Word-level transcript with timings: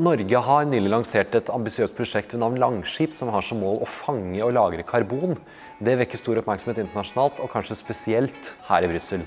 Norge 0.00 0.40
har 0.40 0.64
nylig 0.64 0.88
lansert 0.88 1.34
et 1.36 1.50
ambisiøst 1.52 1.92
prosjekt 1.94 2.32
ved 2.32 2.40
navn 2.40 2.56
Langskip, 2.56 3.12
som 3.12 3.28
har 3.28 3.44
som 3.44 3.58
mål 3.60 3.82
å 3.84 3.86
fange 3.86 4.40
og 4.40 4.54
lagre 4.56 4.82
karbon. 4.82 5.36
Det 5.76 5.98
vekker 6.00 6.16
stor 6.18 6.40
oppmerksomhet 6.40 6.80
internasjonalt, 6.80 7.42
og 7.44 7.52
kanskje 7.52 7.76
spesielt 7.76 8.54
her 8.64 8.86
i 8.86 8.88
Brussel. 8.88 9.26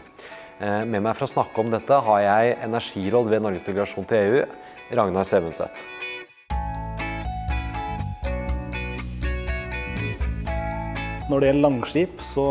Eh, 0.57 0.81
med 0.81 1.05
meg 1.05 1.13
for 1.13 1.28
å 1.28 1.29
snakke 1.29 1.62
om 1.62 1.70
dette 1.70 1.99
har 2.07 2.23
jeg 2.25 2.57
energiråd 2.65 3.29
ved 3.29 3.46
Norges 3.46 3.70
delegasjon 3.70 4.09
til 4.09 4.17
EU, 4.17 4.41
Ragnar 4.97 5.29
Sevenseth. 5.29 5.85
Når 11.29 11.37
det 11.37 11.53
gjelder 11.53 11.63
Langskip, 11.69 12.17
så 12.26 12.47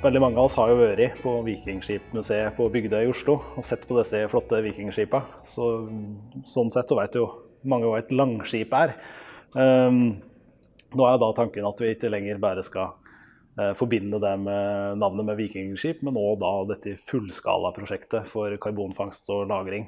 Veldig 0.00 0.20
mange 0.22 0.38
av 0.40 0.46
oss 0.48 0.54
har 0.56 0.70
jo 0.72 0.78
vært 0.80 1.18
på 1.20 1.32
Vikingskipmuseet 1.44 2.54
på 2.56 2.70
Bygdøy 2.72 3.02
i 3.04 3.08
Oslo 3.10 3.34
og 3.60 3.64
sett 3.68 3.82
på 3.84 3.98
disse 3.98 4.22
flotte 4.32 4.56
vikingskipa. 4.64 5.18
Så, 5.44 5.66
sånn 6.48 6.70
sett 6.72 6.88
så 6.88 6.96
vet 6.96 7.18
jo 7.18 7.26
mange 7.68 7.84
hva 7.84 7.98
et 8.00 8.12
langskip 8.14 8.72
er. 8.78 8.94
Um, 9.52 10.14
nå 10.96 11.04
er 11.04 11.18
da 11.20 11.28
tanken 11.36 11.68
at 11.68 11.82
vi 11.84 11.90
ikke 11.92 12.08
lenger 12.08 12.40
bare 12.40 12.64
skal 12.64 12.94
uh, 13.60 13.74
forbinde 13.76 14.22
det 14.24 14.30
med 14.40 14.96
navnet 15.02 15.28
med 15.28 15.36
vikingskip, 15.36 16.00
men 16.06 16.16
òg 16.16 16.38
da 16.40 16.52
dette 16.70 16.94
fullskalaprosjektet 17.10 18.30
for 18.30 18.56
karbonfangst 18.56 19.28
og 19.34 19.50
-lagring. 19.50 19.84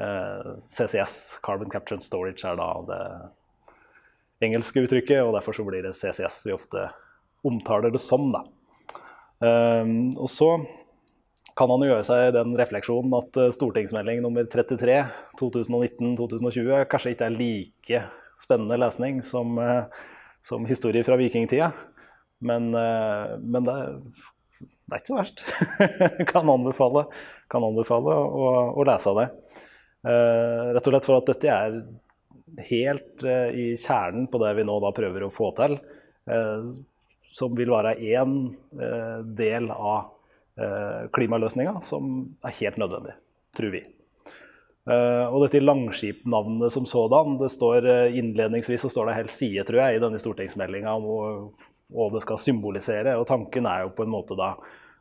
Uh, 0.00 0.56
CCS, 0.72 1.36
Carbon 1.44 1.68
Capture 1.68 1.98
and 1.98 2.06
Storage, 2.06 2.48
er 2.48 2.56
da 2.56 2.70
det 2.88 4.48
engelske 4.48 4.86
uttrykket, 4.86 5.20
og 5.20 5.34
derfor 5.36 5.52
så 5.52 5.68
blir 5.68 5.84
det 5.84 5.92
CCS 6.00 6.46
vi 6.46 6.56
ofte 6.56 6.86
omtaler 7.44 7.92
det 7.92 8.00
som. 8.00 8.32
da. 8.32 8.40
Um, 9.40 10.12
og 10.20 10.28
så 10.28 10.50
kan 11.56 11.70
han 11.72 11.84
gjøre 11.86 12.04
seg 12.04 12.34
den 12.36 12.52
refleksjonen 12.60 13.14
at 13.16 13.38
uh, 13.40 13.52
stortingsmelding 13.54 14.20
nummer 14.20 14.44
33 14.44 14.98
2019-2020 15.40 16.84
kanskje 16.92 17.14
ikke 17.14 17.28
er 17.28 17.38
like 17.38 18.02
spennende 18.40 18.76
lesning 18.80 19.22
som, 19.24 19.56
uh, 19.56 19.88
som 20.44 20.68
historier 20.68 21.06
fra 21.08 21.16
vikingtida. 21.20 21.70
Men, 22.44 22.68
uh, 22.76 23.38
men 23.40 23.64
det, 23.64 23.78
det, 24.60 24.92
er 24.92 25.00
ikke 25.00 25.14
så 25.14 25.18
verst. 25.22 25.44
kan 26.34 26.52
anbefale, 26.52 27.06
kan 27.52 27.64
anbefale 27.64 28.20
å, 28.20 28.52
å, 28.76 28.86
lese 28.88 29.16
det. 29.16 29.26
rett 30.04 30.84
og 30.84 30.94
slett 30.94 31.08
for 31.08 31.20
at 31.20 31.32
dette 31.32 31.56
er 31.56 31.80
helt 32.66 33.24
i 33.56 33.72
kjernen 33.78 34.26
på 34.28 34.40
det 34.42 34.54
vi 34.58 34.64
nå 34.66 34.78
da 34.82 34.90
prøver 34.96 35.24
å 35.24 35.32
få 35.32 35.52
til 35.56 35.76
som 37.30 37.54
vil 37.58 37.70
være 37.70 37.94
én 38.02 38.36
eh, 38.74 39.22
del 39.38 39.70
av 39.70 40.10
eh, 40.58 41.06
klimaløsninga 41.14 41.78
som 41.86 42.26
er 42.44 42.56
helt 42.58 42.80
nødvendig, 42.82 43.16
tror 43.56 43.74
vi. 43.76 43.86
Uh, 44.90 45.28
og 45.28 45.44
dette 45.44 45.60
Langskip-navnet 45.60 46.72
som 46.72 46.86
sådan, 46.88 47.36
det 47.38 47.50
står 47.52 47.84
innledningsvis 48.16 48.80
så 48.86 48.88
står 48.90 49.10
det 49.10 49.16
helt 49.18 49.34
side, 49.34 49.62
tror 49.68 49.82
jeg, 49.82 49.98
i 49.98 50.00
denne 50.02 50.18
stortingsmeldinga 50.18 50.94
om 50.96 51.04
hva 51.92 52.06
det 52.14 52.22
skal 52.24 52.40
symbolisere. 52.40 53.12
Og 53.20 53.26
tanken 53.28 53.68
er 53.68 53.84
jo 53.84 53.92
på 53.94 54.06
en 54.06 54.10
måte 54.10 54.34
da 54.40 54.54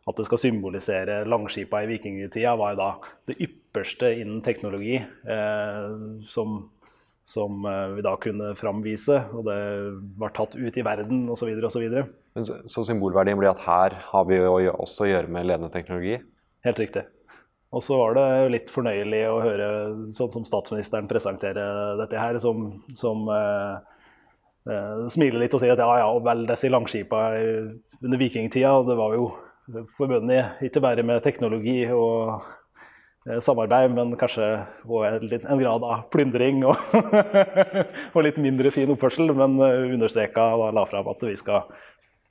at 0.10 0.20
det 0.20 0.28
skal 0.28 0.42
symbolisere 0.44 1.24
Langskipa 1.32 1.82
i 1.86 1.90
vikingtida, 1.90 2.54
var 2.60 2.76
da 2.78 2.90
det 3.32 3.40
ypperste 3.48 4.12
innen 4.20 4.44
teknologi 4.46 5.00
uh, 5.00 6.20
som 6.28 6.60
som 7.30 7.66
eh, 7.66 7.88
vi 7.88 8.02
da 8.02 8.16
kunne 8.22 8.54
framvise. 8.58 9.20
Og 9.38 9.46
det 9.46 9.60
var 10.18 10.34
tatt 10.36 10.56
ut 10.58 10.78
i 10.78 10.86
verden 10.86 11.28
osv. 11.30 11.52
osv. 11.54 11.86
Så, 11.86 12.06
så 12.38 12.84
symbolverdien 12.86 13.40
blir 13.40 13.52
at 13.52 13.64
her 13.66 13.96
har 14.12 14.28
vi 14.30 14.40
også 14.42 15.06
å 15.06 15.10
gjøre 15.10 15.32
med 15.34 15.48
ledende 15.50 15.72
teknologi? 15.74 16.20
Helt 16.66 16.82
riktig. 16.82 17.06
Og 17.74 17.84
så 17.86 17.98
var 18.00 18.16
det 18.18 18.28
litt 18.54 18.72
fornøyelig 18.74 19.22
å 19.30 19.42
høre 19.44 19.68
sånn 20.18 20.32
som 20.34 20.46
statsministeren 20.48 21.10
presentere 21.10 21.66
dette 22.00 22.18
her, 22.18 22.40
som, 22.42 22.72
som 22.98 23.28
eh, 23.34 23.76
eh, 24.70 25.04
smiler 25.14 25.44
litt 25.44 25.54
og 25.54 25.62
sier 25.62 25.76
at 25.76 25.84
ja, 25.84 26.00
ja, 26.02 26.10
vel, 26.26 26.48
disse 26.50 26.72
langskipa 26.72 27.28
under 28.00 28.22
vikingtida, 28.22 28.74
det 28.88 28.98
var 28.98 29.14
jo 29.18 29.30
forbundet 29.98 30.64
ikke 30.66 30.82
bare 30.82 31.06
med 31.06 31.22
teknologi 31.22 31.84
og 31.94 32.40
Eh, 33.28 33.40
samarbeid, 33.40 33.92
men 33.92 34.16
kanskje 34.18 34.46
en 35.50 35.60
grad 35.60 35.84
av 35.84 36.06
plyndring 36.10 36.64
og, 36.66 36.80
og 38.16 38.24
litt 38.24 38.40
mindre 38.40 38.72
fin 38.72 38.90
oppførsel. 38.94 39.34
Men 39.36 39.58
eh, 39.60 39.94
understreka 39.94 40.46
og 40.56 40.72
la 40.78 40.86
fram 40.88 41.10
at 41.12 41.26
vi 41.28 41.36
skal, 41.40 41.68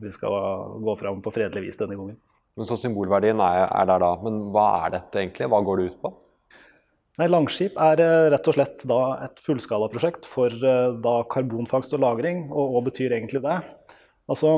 vi 0.03 0.13
skal, 0.15 0.79
gå 0.85 0.95
fram 1.01 1.21
på 1.25 1.33
fredelig 1.35 1.69
vis 1.69 1.81
denne 1.81 1.99
gangen. 1.99 2.17
Men 2.59 2.67
Så 2.67 2.79
symbolverdien 2.81 3.39
er, 3.43 3.67
er 3.67 3.91
der 3.91 4.03
da. 4.03 4.15
Men 4.25 4.41
hva 4.55 4.67
er 4.87 4.97
dette 4.99 5.21
egentlig? 5.21 5.51
Hva 5.51 5.63
går 5.67 5.79
det 5.79 5.93
ut 5.93 6.01
på? 6.03 6.15
Nei, 7.19 7.27
Langskip 7.31 7.79
er 7.83 8.03
eh, 8.03 8.27
rett 8.35 8.51
og 8.51 8.55
slett 8.55 8.85
da 8.87 9.01
et 9.27 9.41
fullskalaprosjekt 9.43 10.27
for 10.31 10.55
da 11.03 11.15
karbonfangst 11.31 11.97
og 11.99 12.05
-lagring. 12.05 12.47
Og 12.51 12.77
hva 12.77 12.85
betyr 12.91 13.17
egentlig 13.17 13.43
det? 13.47 13.59
Altså, 14.29 14.55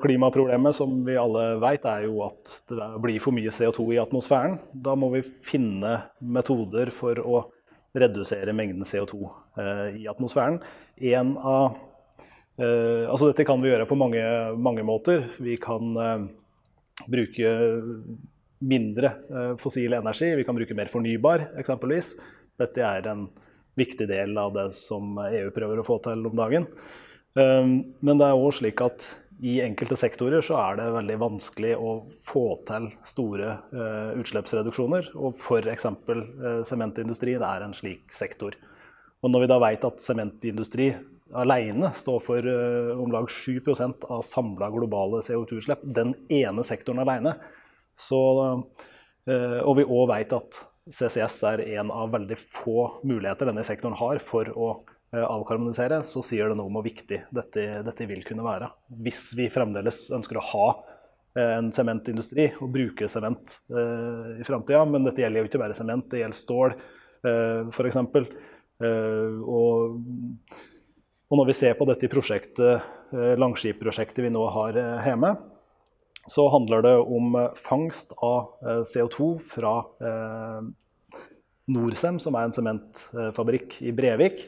Klimaproblemet 0.00 0.72
som 0.74 0.92
vi 1.04 1.18
alle 1.20 1.58
vet, 1.60 1.84
er 1.84 2.06
jo 2.06 2.22
at 2.24 2.52
det 2.70 2.86
blir 3.04 3.20
for 3.20 3.36
mye 3.36 3.52
CO2 3.52 3.92
i 3.92 3.98
atmosfæren. 4.00 4.56
Da 4.72 4.94
må 4.96 5.10
vi 5.12 5.20
finne 5.44 5.98
metoder 6.20 6.88
for 6.96 7.20
å 7.20 7.42
redusere 7.92 8.54
mengden 8.56 8.86
CO2 8.86 9.26
eh, 9.60 10.00
i 10.00 10.08
atmosfæren. 10.08 10.60
En 11.12 11.36
av, 11.36 11.74
eh, 11.74 11.89
altså 12.60 13.30
dette 13.30 13.46
kan 13.48 13.62
vi 13.62 13.70
gjøre 13.70 13.86
på 13.88 13.96
mange, 13.96 14.22
mange 14.60 14.84
måter. 14.84 15.28
Vi 15.40 15.56
kan 15.60 15.94
eh, 15.96 16.24
bruke 17.06 17.52
mindre 18.60 19.12
eh, 19.30 19.54
fossil 19.60 19.92
energi. 19.92 20.34
Vi 20.36 20.44
kan 20.44 20.56
bruke 20.56 20.76
mer 20.76 20.90
fornybar, 20.92 21.46
eksempelvis. 21.60 22.14
Dette 22.60 22.84
er 22.84 23.08
en 23.08 23.28
viktig 23.80 24.08
del 24.10 24.36
av 24.38 24.52
det 24.56 24.68
som 24.76 25.16
EU 25.24 25.48
prøver 25.54 25.80
å 25.80 25.86
få 25.86 26.00
til 26.04 26.26
om 26.28 26.36
dagen. 26.36 26.68
Eh, 27.38 27.66
men 28.00 28.20
det 28.20 28.28
er 28.28 28.36
òg 28.36 28.52
slik 28.60 28.84
at 28.84 29.08
i 29.40 29.54
enkelte 29.64 29.96
sektorer 29.96 30.44
så 30.44 30.58
er 30.60 30.76
det 30.76 30.90
veldig 30.92 31.14
vanskelig 31.22 31.70
å 31.80 31.94
få 32.28 32.42
til 32.68 32.90
store 33.08 33.54
uh, 33.72 34.10
utslippsreduksjoner. 34.20 35.06
Og 35.16 35.38
f.eks. 35.40 35.86
Uh, 35.88 36.60
sementindustrien 36.68 37.40
er 37.40 37.64
en 37.64 37.72
slik 37.72 38.12
sektor. 38.12 38.58
Og 39.24 39.32
når 39.32 39.46
vi 39.46 39.48
da 39.48 39.56
vet 39.64 39.86
at 39.88 40.04
sementindustri 40.04 40.90
alene 41.38 41.92
står 41.96 42.20
for 42.24 42.46
uh, 42.46 43.00
om 43.00 43.12
lag 43.12 43.28
7% 43.30 44.06
av 44.10 44.22
samla 44.26 44.70
globale 44.74 45.22
CO2-utslipp, 45.24 45.84
den 45.84 46.14
ene 46.32 46.64
sektoren 46.66 47.02
alene, 47.04 47.36
så, 47.96 48.20
uh, 49.30 49.60
og 49.64 49.74
vi 49.78 49.86
òg 49.86 50.06
vet 50.12 50.36
at 50.36 50.60
CCS 50.90 51.36
er 51.52 51.64
en 51.78 51.92
av 51.94 52.10
veldig 52.14 52.38
få 52.40 52.86
muligheter 53.06 53.50
denne 53.50 53.64
sektoren 53.66 53.98
har 54.00 54.22
for 54.24 54.50
å 54.54 54.70
uh, 54.80 55.26
avkarbonisere, 55.26 56.02
så 56.06 56.22
sier 56.26 56.50
det 56.50 56.58
noe 56.58 56.70
om 56.70 56.78
hvor 56.80 56.86
viktig 56.86 57.24
dette, 57.30 57.66
dette, 57.86 58.08
vil 58.10 58.24
kunne 58.26 58.46
være. 58.46 58.70
Hvis 59.04 59.28
vi 59.38 59.50
fremdeles 59.52 60.08
ønsker 60.16 60.40
å 60.40 60.48
ha 60.54 60.70
en 61.38 61.68
sementindustri 61.70 62.48
og 62.58 62.72
bruke 62.74 63.06
sement 63.06 63.52
i 63.70 64.42
framtida. 64.42 64.80
Men 64.90 65.04
dette 65.06 65.22
gjelder 65.22 65.44
jo 65.44 65.46
ikke 65.46 65.60
bare 65.62 65.76
sement, 65.78 66.08
det 66.10 66.24
gjelder 66.24 66.38
stål 66.40 66.72
uh, 66.74 67.70
f.eks. 67.70 68.00
Og, 68.80 70.00
og, 71.30 71.38
når 71.38 71.48
vi 71.52 71.56
ser 71.60 71.78
på 71.78 71.86
dette 71.88 72.10
prosjektet, 72.10 72.82
langskipprosjektet 73.10 73.40
Langskip-prosjektet 73.40 74.24
vi 74.26 74.34
nå 74.34 74.42
har 74.54 74.76
eh, 74.78 75.06
hjemme, 75.08 75.32
så 76.30 76.44
handler 76.52 76.82
det 76.84 76.96
om 77.00 77.38
fangst 77.56 78.12
av 78.22 78.58
CO2 78.86 79.32
fra 79.42 79.72
Norcem, 81.70 82.18
som 82.22 82.36
er 82.36 82.46
en 82.46 82.54
sementfabrikk 82.54 83.80
i 83.86 83.92
Brevik. 83.94 84.44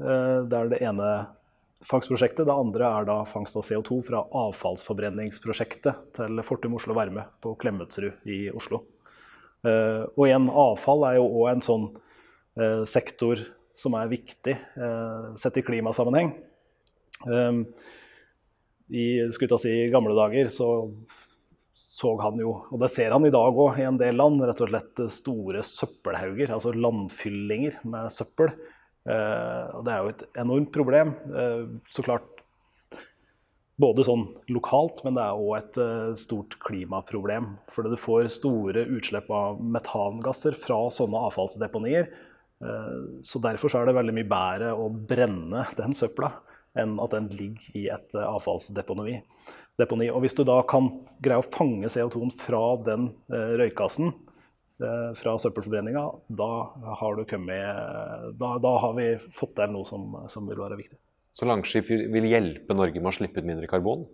Eh, 0.00 0.38
det 0.48 0.58
er 0.58 0.70
det 0.70 0.82
ene 0.84 1.10
fangstprosjektet. 1.84 2.46
Det 2.48 2.54
andre 2.54 2.88
er 3.00 3.08
da 3.08 3.18
fangst 3.28 3.58
av 3.58 3.66
CO2 3.66 4.00
fra 4.08 4.24
avfallsforbrenningsprosjektet 4.44 6.16
til 6.16 6.44
Fortum 6.46 6.78
Oslo 6.78 6.96
Varme 6.96 7.26
på 7.44 7.54
Klemetsrud 7.60 8.24
i 8.30 8.46
Oslo. 8.54 8.84
Eh, 9.64 10.04
og 10.14 10.24
igjen, 10.26 10.48
avfall 10.48 11.06
er 11.08 11.18
jo 11.18 11.28
òg 11.42 11.52
en 11.52 11.64
sånn 11.64 11.86
eh, 12.60 12.82
sektor 12.88 13.40
som 13.74 13.96
er 13.98 14.10
viktig 14.12 14.54
sett 15.40 15.56
i 15.58 15.64
klimasammenheng. 15.66 16.28
I 18.94 19.04
si, 19.34 19.72
gamle 19.90 20.14
dager 20.14 20.50
så 20.52 20.68
så 21.74 22.12
han 22.20 22.38
jo, 22.38 22.52
og 22.70 22.78
det 22.78 22.86
ser 22.94 23.10
han 23.10 23.26
i 23.26 23.32
dag 23.34 23.56
òg 23.58 23.80
i 23.82 23.86
en 23.88 23.96
del 23.98 24.14
land, 24.14 24.38
rett 24.46 24.60
og 24.62 24.68
slett 24.70 25.00
store 25.10 25.64
søppelhauger, 25.66 26.52
altså 26.54 26.70
landfyllinger 26.70 27.80
med 27.90 28.12
søppel 28.14 28.52
Eh, 29.04 29.64
og 29.76 29.82
det 29.84 29.92
er 29.92 30.00
jo 30.00 30.12
et 30.12 30.24
enormt 30.40 30.72
problem. 30.74 31.12
Eh, 31.28 31.64
så 31.92 32.04
klart 32.06 32.30
både 33.80 34.04
sånn 34.06 34.28
lokalt, 34.54 35.02
men 35.04 35.16
det 35.16 35.24
er 35.24 35.40
òg 35.40 35.56
et 35.58 35.78
stort 36.20 36.54
klimaproblem. 36.62 37.56
Fordi 37.74 37.90
du 37.90 37.98
får 37.98 38.30
store 38.36 38.86
utslipp 38.86 39.32
av 39.34 39.58
metangasser 39.58 40.54
fra 40.54 40.78
sånne 40.94 41.24
avfallsdeponier. 41.28 42.06
Uh, 42.64 43.20
så 43.26 43.40
derfor 43.44 43.68
så 43.68 43.82
er 43.82 43.90
det 43.90 43.98
veldig 43.98 44.16
mye 44.16 44.30
bedre 44.30 44.72
å 44.72 44.88
brenne 44.88 45.66
den 45.76 45.96
søpla 45.96 46.32
enn 46.80 46.96
at 47.02 47.12
den 47.14 47.28
ligger 47.36 47.76
i 47.76 47.86
et 47.92 48.16
uh, 48.16 48.30
avfallsdeponi. 48.34 49.20
Deponi. 49.78 50.06
Og 50.10 50.22
hvis 50.22 50.36
du 50.38 50.44
da 50.46 50.60
kan 50.70 50.88
greie 51.22 51.42
å 51.42 51.46
fange 51.46 51.90
CO2-en 51.90 52.30
fra 52.38 52.62
den 52.86 53.08
røykassen 53.26 54.12
eh, 54.82 55.10
fra 55.18 55.34
søppelforbrenninga, 55.40 56.04
da 56.28 56.50
har, 57.00 57.16
du 57.16 57.24
kommet, 57.26 58.38
da, 58.38 58.52
da 58.62 58.74
har 58.84 58.94
vi 58.98 59.08
fått 59.34 59.56
til 59.58 59.74
noe 59.74 59.88
som, 59.88 60.14
som, 60.30 60.46
vil 60.50 60.62
være 60.62 60.78
viktig. 60.78 60.98
Så 61.34 61.48
Langskip 61.50 61.90
vil, 61.90 62.30
hjelpe 62.30 62.76
Norge 62.78 63.02
med 63.02 63.10
å 63.10 63.16
slippe 63.16 63.42
ut 63.42 63.48
mindre 63.48 63.70
karbon? 63.70 64.06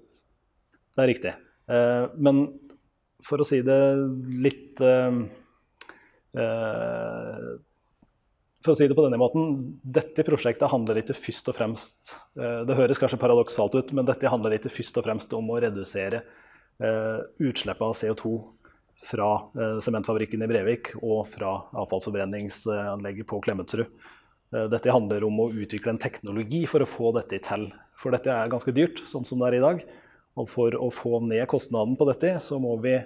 Det 0.97 1.05
er 1.05 1.11
riktig. 1.13 1.35
Eh, 1.71 2.07
men 2.17 2.47
for 3.25 3.43
å 3.43 3.47
si 3.47 3.61
det 3.65 3.81
litt 4.41 4.81
eh, 4.85 5.25
eh 6.41 7.51
for 8.61 8.75
å 8.75 8.77
si 8.77 8.87
det 8.89 8.97
på 8.97 9.05
denne 9.07 9.19
måten, 9.21 9.53
dette 9.81 10.25
prosjektet 10.27 10.69
handler 10.69 11.01
ikke 11.01 11.17
først 11.17 11.49
og 11.49 11.57
fremst 11.57 12.13
eh, 12.37 12.61
Det 12.69 12.77
høres 12.77 13.01
kanskje 13.01 13.21
paradoksalt 13.21 13.77
ut, 13.79 13.93
men 13.97 14.09
dette 14.09 14.29
handler 14.29 14.59
ikke 14.59 14.73
først 14.73 15.01
og 15.01 15.07
fremst 15.07 15.37
om 15.37 15.49
å 15.49 15.61
redusere 15.65 16.21
eh, 16.21 17.21
utslippet 17.41 17.87
av 17.87 17.95
CO2 17.97 18.33
fra 19.01 19.31
eh, 19.57 19.79
sementfabrikken 19.85 20.45
i 20.45 20.51
Brevik 20.51 20.93
og 21.01 21.23
fra 21.33 21.55
avfallsforbrenningsanlegget 21.85 23.29
på 23.31 23.41
Klemetsrud. 23.47 24.01
Dette 24.51 24.91
handler 24.91 25.23
om 25.23 25.37
å 25.45 25.53
utvikle 25.63 25.93
en 25.93 26.01
teknologi 26.03 26.65
for 26.67 26.83
å 26.83 26.89
få 26.91 27.13
dette 27.15 27.39
til. 27.47 27.69
For 27.95 28.11
dette 28.11 28.33
er 28.35 28.51
ganske 28.51 28.73
dyrt, 28.75 28.99
sånn 29.07 29.23
som 29.23 29.39
det 29.39 29.47
er 29.47 29.57
i 29.61 29.63
dag. 29.63 29.85
Og 30.43 30.49
for 30.51 30.75
å 30.75 30.89
få 30.91 31.21
ned 31.23 31.45
kostnaden 31.49 31.95
på 31.95 32.09
dette, 32.09 32.33
så 32.43 32.59
må 32.59 32.73
vi 32.83 32.97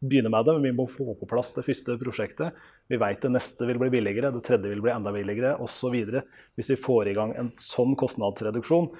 begynne 0.00 0.30
med 0.32 0.44
det, 0.44 0.54
men 0.56 0.68
vi 0.68 0.74
må 0.76 0.86
få 0.90 1.14
på 1.16 1.28
plass 1.28 1.54
det 1.56 1.64
første 1.66 1.96
prosjektet. 2.00 2.56
Vi 2.90 2.98
vet 3.00 3.22
det 3.22 3.32
neste 3.32 3.68
vil 3.68 3.80
bli 3.80 3.90
billigere, 3.94 4.32
det 4.34 4.44
tredje 4.46 4.70
vil 4.70 4.82
bli 4.84 4.92
enda 4.92 5.12
billigere 5.14 5.56
osv. 5.62 5.96
Hvis 6.58 6.72
vi 6.74 6.80
får 6.80 7.10
i 7.10 7.16
gang 7.16 7.32
en 7.38 7.52
sånn 7.60 7.96
kostnadsreduksjon, 7.98 8.90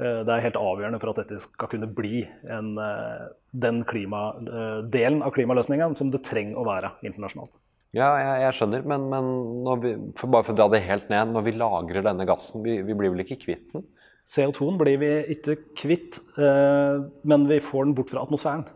eh, 0.00 0.20
det 0.24 0.34
er 0.34 0.46
helt 0.46 0.60
avgjørende 0.60 1.00
for 1.02 1.12
at 1.12 1.22
dette 1.22 1.40
skal 1.44 1.70
kunne 1.72 1.90
bli 1.92 2.24
en, 2.48 2.74
eh, 2.80 3.28
den 3.52 3.84
klima, 3.88 4.30
eh, 4.40 4.80
delen 4.88 5.22
av 5.22 5.36
klimaløsningen 5.36 5.96
som 5.98 6.10
det 6.10 6.24
trenger 6.24 6.56
å 6.56 6.66
være 6.68 6.94
internasjonalt. 7.02 7.52
Ja, 7.96 8.08
jeg, 8.20 8.40
jeg 8.44 8.56
skjønner, 8.56 8.82
men, 8.84 9.06
men 9.08 9.80
vi, 9.80 9.94
for 10.16 10.32
bare 10.32 10.44
for 10.44 10.52
å 10.52 10.58
dra 10.58 10.68
det 10.72 10.84
helt 10.84 11.08
ned, 11.08 11.32
når 11.32 11.46
vi 11.46 11.56
lagrer 11.56 12.04
denne 12.04 12.26
gassen, 12.28 12.60
vi, 12.64 12.82
vi 12.84 12.96
blir 12.96 13.14
vel 13.14 13.24
ikke 13.24 13.40
kvitt 13.46 13.70
den? 13.72 13.86
CO2-en 14.28 14.76
blir 14.76 14.98
vi 15.00 15.08
ikke 15.32 15.54
kvitt, 15.72 16.18
men 16.36 17.46
vi 17.48 17.56
får 17.64 17.86
den 17.86 17.94
bort 17.96 18.10
fra 18.12 18.20
atmosfæren. 18.20 18.66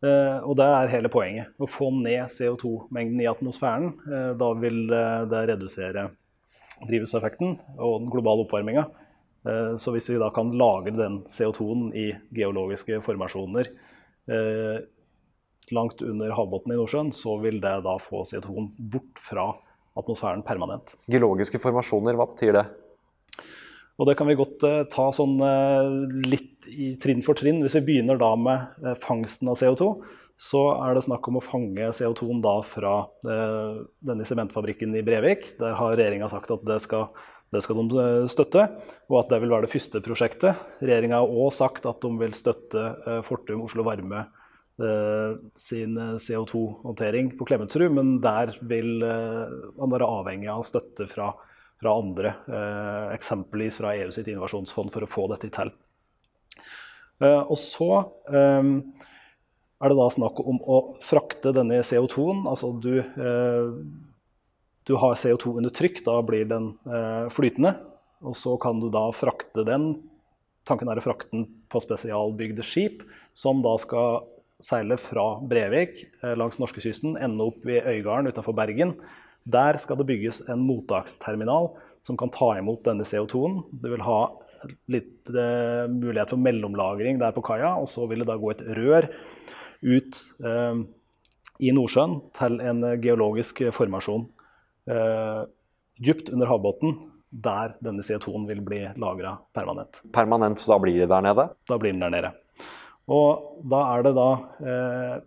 Eh, 0.00 0.38
og 0.48 0.56
det 0.56 0.64
er 0.64 0.92
hele 0.94 1.10
poenget. 1.12 1.52
Å 1.60 1.68
få 1.68 1.90
ned 1.92 2.32
CO2-mengden 2.32 3.20
i 3.20 3.28
atmosfæren. 3.28 3.92
Eh, 4.08 4.30
da 4.40 4.48
vil 4.56 4.86
eh, 4.96 5.24
det 5.28 5.42
redusere 5.52 6.06
drivhuseffekten 6.80 7.58
og 7.76 7.98
den 8.00 8.12
globale 8.12 8.46
oppvarminga. 8.46 8.86
Så 9.80 9.92
hvis 9.94 10.10
vi 10.10 10.18
da 10.20 10.26
kan 10.36 10.50
lagre 10.52 10.92
den 10.92 11.14
CO2-en 11.28 11.86
i 11.96 12.10
geologiske 12.36 12.98
formasjoner 13.00 13.70
langt 15.72 16.02
under 16.04 16.34
havbunnen 16.36 16.74
i 16.74 16.76
Nordsjøen, 16.76 17.08
så 17.16 17.38
vil 17.40 17.56
det 17.62 17.72
da 17.86 17.94
få 18.00 18.20
CO2-en 18.28 18.68
bort 18.92 19.22
fra 19.24 19.46
atmosfæren 19.96 20.44
permanent. 20.44 20.92
Geologiske 21.08 21.60
formasjoner, 21.62 22.20
hva 22.20 22.28
betyr 22.34 22.58
det? 22.58 22.66
Og 24.00 24.08
det 24.08 24.16
kan 24.16 24.30
vi 24.30 24.38
godt 24.38 24.64
uh, 24.64 24.80
ta 24.88 25.10
sånn 25.12 25.36
uh, 25.44 26.08
litt 26.24 26.64
i 26.72 26.94
trinn 27.00 27.20
for 27.24 27.36
trinn. 27.36 27.60
Hvis 27.60 27.76
vi 27.76 27.84
begynner 27.90 28.16
da 28.20 28.32
med 28.40 28.80
uh, 28.80 28.94
fangsten 29.00 29.50
av 29.52 29.58
CO2, 29.60 29.90
så 30.40 30.62
er 30.86 30.96
det 30.96 31.04
snakk 31.04 31.28
om 31.28 31.36
å 31.36 31.44
fange 31.44 31.90
CO2-en 31.92 32.38
da 32.40 32.54
fra 32.64 32.94
denne 33.20 34.24
sementfabrikken 34.24 34.94
i 34.96 35.02
Brevik. 35.04 35.50
Der 35.58 35.74
har 35.76 35.92
regjeringa 35.92 36.30
sagt 36.32 36.48
at 36.54 36.62
det 36.64 36.78
skal, 36.80 37.10
det 37.52 37.60
skal, 37.60 37.82
de 37.90 38.06
støtte, 38.32 38.62
og 39.12 39.18
at 39.20 39.34
det 39.34 39.42
vil 39.42 39.52
være 39.52 39.66
det 39.66 39.72
første 39.74 40.00
prosjektet. 40.00 40.62
Regjeringa 40.80 41.20
har 41.20 41.34
òg 41.42 41.52
sagt 41.52 41.84
at 41.90 42.00
de 42.00 42.14
vil 42.22 42.32
støtte 42.38 42.86
Fortum 43.26 43.66
Oslo 43.66 43.84
Varme 43.84 44.30
sin 45.60 46.00
CO2-håndtering 46.24 47.34
på 47.36 47.50
Klemetsrud, 47.50 47.90
men 48.00 48.16
der 48.24 48.56
vil 48.64 49.04
man 49.04 49.92
være 49.92 50.08
avhengig 50.08 50.48
av 50.56 50.64
støtte 50.64 51.04
fra 51.12 51.34
fra 51.80 51.98
andre, 51.98 52.34
eh, 52.48 53.14
eksempelvis 53.14 53.78
fra 53.80 53.94
EU 53.96 54.10
sitt 54.12 54.28
innovasjonsfond, 54.28 54.92
for 54.92 55.04
å 55.04 55.08
få 55.08 55.26
dette 55.32 55.48
til. 55.54 55.72
Eh, 57.20 57.40
og 57.40 57.56
så 57.58 57.90
eh, 58.28 58.72
er 59.80 59.92
det 59.92 59.96
da 59.96 60.08
snakk 60.12 60.42
om 60.44 60.60
å 60.60 60.80
frakte 61.04 61.54
denne 61.56 61.80
CO2-en. 61.86 62.44
Altså 62.50 62.74
du, 62.76 63.00
du, 64.84 64.92
har 65.00 65.16
CO2 65.16 65.56
under 65.56 65.72
trykk, 65.72 66.02
da 66.04 66.18
blir 66.26 66.44
den 66.50 66.74
flytende. 67.32 67.78
Og 68.20 68.36
så 68.36 68.58
kan 68.60 68.82
du 68.82 68.90
da 68.92 69.06
frakte 69.16 69.64
den. 69.64 69.94
Tanken 70.68 70.90
er 70.92 71.00
å 71.00 71.04
frakte 71.06 71.32
den 71.32 71.46
på 71.72 71.80
spesialbygde 71.80 72.66
skip, 72.66 73.00
som 73.32 73.64
da 73.64 73.72
skal 73.80 74.26
seile 74.60 75.00
fra 75.00 75.38
Brevik 75.48 76.02
langs 76.36 76.60
norskekysten, 76.60 77.16
ende 77.16 77.46
opp 77.48 77.64
ved 77.64 77.88
Øygarden 77.88 78.28
utenfor 78.28 78.52
Bergen 78.58 78.98
der 79.44 79.78
skal 79.80 79.98
det 80.00 80.08
bygges 80.10 80.42
en 80.50 80.62
mottaksterminal 80.66 81.70
som 82.06 82.16
kan 82.20 82.32
ta 82.32 82.52
imot 82.58 82.84
denne 82.86 83.06
CO2-en. 83.06 83.60
Du 83.72 83.90
vil 83.92 84.04
ha 84.04 84.20
litt 84.92 85.30
eh, 85.32 85.84
mulighet 85.88 86.34
for 86.34 86.40
mellomlagring 86.40 87.20
der 87.20 87.34
på 87.36 87.44
kaia, 87.44 87.74
og 87.80 87.88
så 87.88 88.06
vil 88.10 88.22
det 88.22 88.30
da 88.30 88.38
gå 88.40 88.52
et 88.52 88.64
rør 88.76 89.08
ut 89.80 90.20
eh, 90.44 90.82
i 91.60 91.72
Nordsjøen 91.76 92.18
til 92.36 92.60
en 92.64 92.84
geologisk 93.00 93.62
formasjon 93.76 94.26
eh, 94.90 95.42
dypt 96.00 96.32
under 96.32 96.48
havbunnen, 96.48 96.98
der 97.30 97.76
denne 97.84 98.02
CO2-en 98.02 98.48
vil 98.48 98.62
bli 98.64 98.80
lagra 98.98 99.36
permanent. 99.54 100.00
Permanent, 100.12 100.58
så 100.60 100.74
da 100.74 100.80
blir 100.82 100.98
det 100.98 101.10
der 101.12 101.24
nede? 101.24 101.46
Da 101.68 101.78
blir 101.78 101.94
den 101.94 102.02
der 102.02 102.14
nede. 102.16 102.32
Og 103.10 103.60
da 103.70 103.84
er 103.94 104.06
det 104.06 104.14
da 104.18 104.30
eh, 104.60 105.18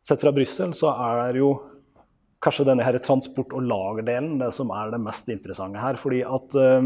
Sett 0.00 0.22
fra 0.22 0.32
Brussel 0.32 0.72
så 0.74 0.94
er 0.96 1.34
det 1.34 1.42
jo 1.42 1.50
kanskje 2.44 2.66
denne 2.70 2.84
her 2.84 2.96
transport- 3.04 3.52
og 3.56 3.66
lagerdelen 3.68 4.38
det 4.40 4.50
som 4.56 4.72
er 4.72 4.92
det 4.94 5.02
mest 5.04 5.28
interessante 5.32 5.80
her. 5.80 5.98
fordi 6.00 6.22
at 6.24 6.56
uh, 6.56 6.80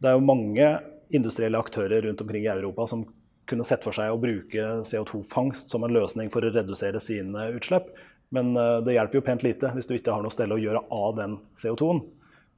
det 0.00 0.10
er 0.10 0.18
jo 0.18 0.28
mange 0.28 0.68
industrielle 1.10 1.58
aktører 1.58 2.04
rundt 2.06 2.20
omkring 2.20 2.44
i 2.44 2.52
Europa 2.52 2.86
som 2.86 3.06
kunne 3.50 3.66
sett 3.66 3.82
for 3.82 3.96
seg 3.96 4.12
å 4.12 4.20
bruke 4.20 4.66
CO2-fangst 4.86 5.72
som 5.72 5.84
en 5.84 5.94
løsning 5.94 6.30
for 6.30 6.44
å 6.44 6.52
redusere 6.54 7.00
sine 7.02 7.48
utslipp. 7.56 7.88
Men 8.30 8.52
uh, 8.56 8.78
det 8.84 8.94
hjelper 8.94 9.18
jo 9.20 9.26
pent 9.26 9.46
lite 9.46 9.72
hvis 9.74 9.88
du 9.88 9.96
ikke 9.96 10.14
har 10.14 10.24
noe 10.24 10.34
sted 10.34 10.52
å 10.52 10.60
gjøre 10.60 10.84
av 10.94 11.16
den 11.18 11.38
CO2-en. 11.58 12.04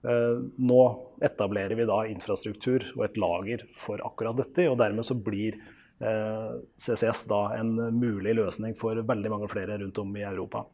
Uh, 0.03 0.11
eh, 0.11 0.39
nå 0.59 0.81
etablerer 1.23 1.79
vi 1.79 1.87
da 1.87 2.01
infrastruktur 2.11 2.89
og 2.97 3.05
et 3.07 3.21
lager 3.23 3.63
for 3.79 4.03
akkurat 4.03 4.35
dette, 4.35 4.67
og 4.67 4.81
dermed 4.83 5.07
så 5.07 5.15
blir 5.15 5.61
CCS 6.03 7.21
da 7.31 7.53
en 7.55 7.77
mulig 7.95 8.33
løsning 8.35 8.73
for 8.75 8.99
veldig 9.07 9.31
mange 9.31 9.47
flere 9.47 9.77
rundt 9.79 10.01
om 10.03 10.17
i 10.19 10.25
Europa. 10.27 10.65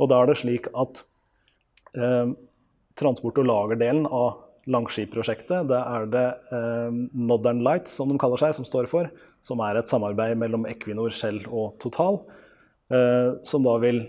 Og 0.00 0.08
da 0.10 0.22
er 0.22 0.30
det 0.30 0.38
slik 0.40 0.68
at 0.72 1.02
eh, 1.96 2.32
transport- 2.98 3.40
og 3.42 3.48
lagerdelen 3.48 4.06
av 4.08 4.40
Langskip-prosjektet, 4.70 5.66
det 5.66 5.78
er 5.78 6.04
det 6.12 6.26
eh, 6.54 6.98
Northern 7.18 7.64
Lights, 7.66 7.96
som 7.98 8.12
de 8.12 8.18
kaller 8.20 8.38
seg, 8.38 8.54
som 8.54 8.66
står 8.66 8.86
for. 8.90 9.10
Som 9.42 9.62
er 9.66 9.80
et 9.80 9.90
samarbeid 9.90 10.38
mellom 10.38 10.68
Equinor, 10.70 11.10
Shell 11.10 11.40
og 11.50 11.74
Total. 11.82 12.20
Eh, 12.92 13.32
som 13.42 13.66
da 13.66 13.74
vil 13.82 14.04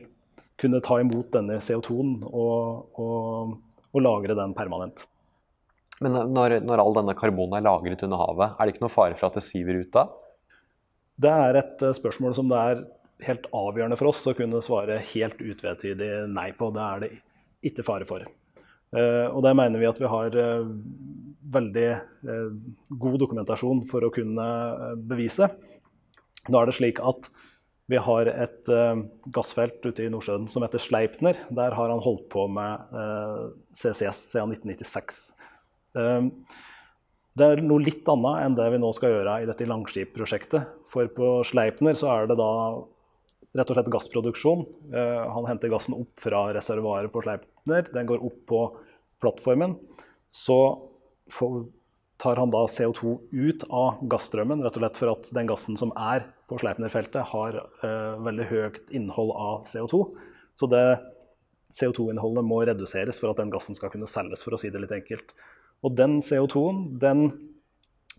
kunne 0.62 0.82
ta 0.86 1.00
imot 1.02 1.32
denne 1.34 1.58
CO2-en 1.64 2.20
og, 2.30 3.00
og, 3.02 3.56
og, 3.90 4.02
lagre 4.04 4.38
den 4.38 4.54
permanent. 4.58 5.06
Men 6.04 6.18
når, 6.36 6.60
når 6.66 6.82
all 6.84 6.98
denne 7.00 7.16
karbonen 7.18 7.58
er 7.58 7.66
lagret 7.66 8.04
under 8.06 8.22
havet, 8.22 8.54
er 8.54 8.68
det 8.68 8.76
ikke 8.76 8.86
noe 8.86 8.94
fare 8.94 9.18
for 9.18 9.30
at 9.30 9.40
det 9.40 9.46
siver 9.46 9.82
ut 9.82 9.94
da? 9.96 10.08
Det 11.24 11.34
er 11.48 11.60
et 11.64 11.86
eh, 11.86 11.96
spørsmål 11.98 12.38
som 12.38 12.52
det 12.52 12.60
er 12.60 12.84
helt 13.24 13.46
avgjørende 13.56 13.98
for 14.00 14.12
oss 14.12 14.24
å 14.28 14.36
kunne 14.38 14.62
svare 14.66 15.02
helt 15.14 15.42
utvetydig 15.42 16.12
nei 16.32 16.50
på. 16.58 16.72
Det 16.74 16.84
er 16.86 17.04
det 17.04 17.12
ikke 17.70 17.86
fare 17.88 18.08
for. 18.08 18.26
Uh, 18.94 19.30
og 19.34 19.42
det 19.46 19.56
mener 19.58 19.82
vi 19.82 19.90
at 19.90 20.00
vi 20.02 20.10
har 20.10 20.36
uh, 20.38 20.68
veldig 21.56 21.88
uh, 22.30 22.52
god 23.02 23.18
dokumentasjon 23.24 23.82
for 23.90 24.06
å 24.06 24.12
kunne 24.14 24.46
bevise. 25.10 25.50
Nå 26.52 26.60
er 26.60 26.70
det 26.70 26.78
slik 26.78 27.02
at 27.02 27.32
vi 27.92 28.00
har 28.00 28.30
et 28.32 28.70
gassfelt 29.36 29.84
ute 29.84 30.06
i 30.06 30.12
Nordsjøen 30.12 30.46
som 30.50 30.64
heter 30.64 30.80
Sleipner. 30.80 31.36
Der 31.52 31.76
har 31.76 31.92
han 31.92 32.02
holdt 32.02 32.30
på 32.32 32.46
med 32.52 32.96
CCS 33.76 34.22
siden 34.32 34.54
1996. 34.56 35.20
Det 37.36 37.50
er 37.50 37.62
noe 37.66 37.84
litt 37.84 38.08
annet 38.10 38.46
enn 38.46 38.56
det 38.56 38.70
vi 38.72 38.80
nå 38.80 38.90
skal 38.96 39.12
gjøre 39.18 39.36
i 39.44 39.50
dette 39.50 39.68
Langskip-prosjektet. 39.68 40.72
For 40.90 41.12
på 41.12 41.36
Sleipner 41.48 42.00
så 42.00 42.12
er 42.16 42.32
det 42.32 42.40
da 42.40 42.50
rett 43.54 43.70
og 43.70 43.78
slett 43.78 43.92
gassproduksjon. 43.94 44.66
Eh, 44.94 45.22
han 45.36 45.48
henter 45.50 45.72
gassen 45.72 45.96
opp 45.98 46.20
fra 46.22 46.48
reservoaret 46.56 47.14
på 47.14 47.22
Sleipner. 47.26 47.88
Den 47.94 48.10
går 48.10 48.26
opp 48.26 48.40
på 48.50 48.62
plattformen. 49.22 49.78
Så 50.34 50.60
tar 52.24 52.40
han 52.40 52.52
da 52.54 52.66
CO2 52.68 53.18
ut 53.32 53.66
av 53.70 54.02
gassstrømmen, 54.10 54.64
rett 54.64 54.78
og 54.78 54.84
slett 54.84 55.00
for 55.02 55.14
at 55.14 55.30
den 55.36 55.50
gassen 55.50 55.78
som 55.80 55.94
er 56.00 56.26
på 56.50 56.58
Sleipner-feltet, 56.62 57.22
har 57.34 57.58
uh, 57.84 58.20
veldig 58.24 58.46
høyt 58.50 58.94
innhold 58.96 59.34
av 59.36 59.66
CO2. 59.70 60.02
Så 60.60 60.70
det 60.72 60.86
CO2-innholdet 61.74 62.46
må 62.48 62.62
reduseres 62.68 63.20
for 63.22 63.34
at 63.34 63.42
den 63.42 63.52
gassen 63.54 63.76
skal 63.78 63.92
kunne 63.94 64.10
selges, 64.10 64.44
for 64.46 64.56
å 64.56 64.62
si 64.62 64.72
det 64.74 64.84
litt 64.84 64.96
enkelt. 64.96 65.34
Og 65.84 65.98
den 66.00 66.20
CO2-en 66.24 66.86
den 67.02 67.26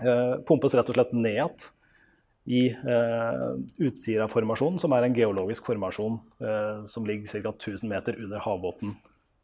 uh, 0.02 0.40
pumpes 0.48 0.76
rett 0.76 0.90
og 0.90 0.98
slett 0.98 1.16
ned 1.16 1.38
igjen 1.38 1.68
i 2.44 2.66
eh, 2.68 3.44
Utsira-formasjonen, 3.80 4.80
som 4.82 4.92
er 4.92 5.06
en 5.06 5.16
geologisk 5.16 5.66
formasjon 5.70 6.18
eh, 6.44 6.84
som 6.90 7.06
ligger 7.08 7.30
ca. 7.30 7.54
1000 7.54 7.88
meter 7.88 8.18
under 8.20 8.42
havbunnen 8.44 8.96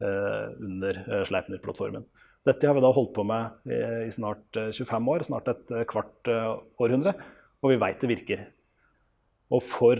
eh, 0.04 0.49
under 0.61 1.00
eh, 1.07 1.25
Sleipner-plattformen. 1.28 2.04
Dette 2.47 2.69
har 2.69 2.76
vi 2.76 2.85
da 2.85 2.92
holdt 2.97 3.14
på 3.16 3.25
med 3.28 3.69
i, 3.69 3.80
i 4.09 4.12
snart 4.12 4.57
25 4.57 5.12
år, 5.12 5.25
snart 5.28 5.49
et 5.52 5.75
kvart 5.88 6.30
århundre, 6.80 7.12
og 7.61 7.73
vi 7.73 7.80
veit 7.80 8.00
det 8.00 8.09
virker. 8.09 8.47
Og 9.52 9.61
for 9.66 9.99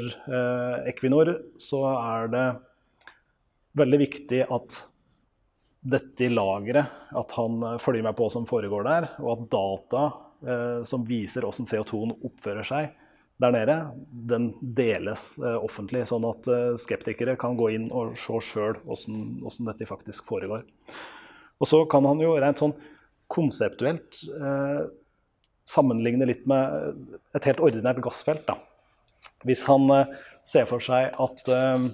Equinor 0.89 1.35
så 1.61 1.83
er 1.91 2.31
det 2.33 2.47
veldig 3.77 4.01
viktig 4.01 4.41
at 4.47 4.79
dette 5.81 6.29
lageret, 6.33 6.91
at 7.17 7.37
han 7.37 7.63
følger 7.81 8.05
med 8.05 8.17
på 8.17 8.27
hva 8.27 8.33
som 8.33 8.49
foregår 8.49 8.85
der, 8.87 9.07
og 9.23 9.31
at 9.33 9.47
data 9.53 10.03
eh, 10.07 10.30
som 10.89 11.03
viser 11.05 11.45
hvordan 11.45 11.67
CO2-en 11.69 12.15
oppfører 12.25 12.65
seg 12.65 12.87
der 13.41 13.55
nede, 13.55 13.77
den 14.11 14.51
deles 14.61 15.35
eh, 15.41 15.57
offentlig, 15.65 16.05
sånn 16.09 16.27
at 16.29 16.49
eh, 16.51 16.73
skeptikere 16.81 17.39
kan 17.41 17.57
gå 17.57 17.71
inn 17.77 17.87
og 17.89 18.13
se 18.21 18.37
sjøl 18.45 18.77
hvordan, 18.85 19.69
dette 19.71 19.89
faktisk 19.89 20.29
foregår. 20.29 20.67
Og 21.61 21.69
så 21.69 21.81
kan 21.91 22.05
han 22.09 22.21
jo 22.21 22.35
rent 22.41 22.61
sånn 22.61 22.75
konseptuelt 23.31 24.21
eh, 24.37 24.83
sammenligne 25.69 26.29
litt 26.29 26.45
med 26.51 27.01
et 27.37 27.49
helt 27.49 27.63
ordinært 27.65 28.03
gassfelt. 28.05 28.45
Da. 28.49 28.59
Hvis 29.49 29.65
han 29.71 29.89
eh, 29.95 30.13
ser 30.45 30.69
for 30.69 30.85
seg 30.85 31.15
at 31.17 31.55
eh, 31.57 31.91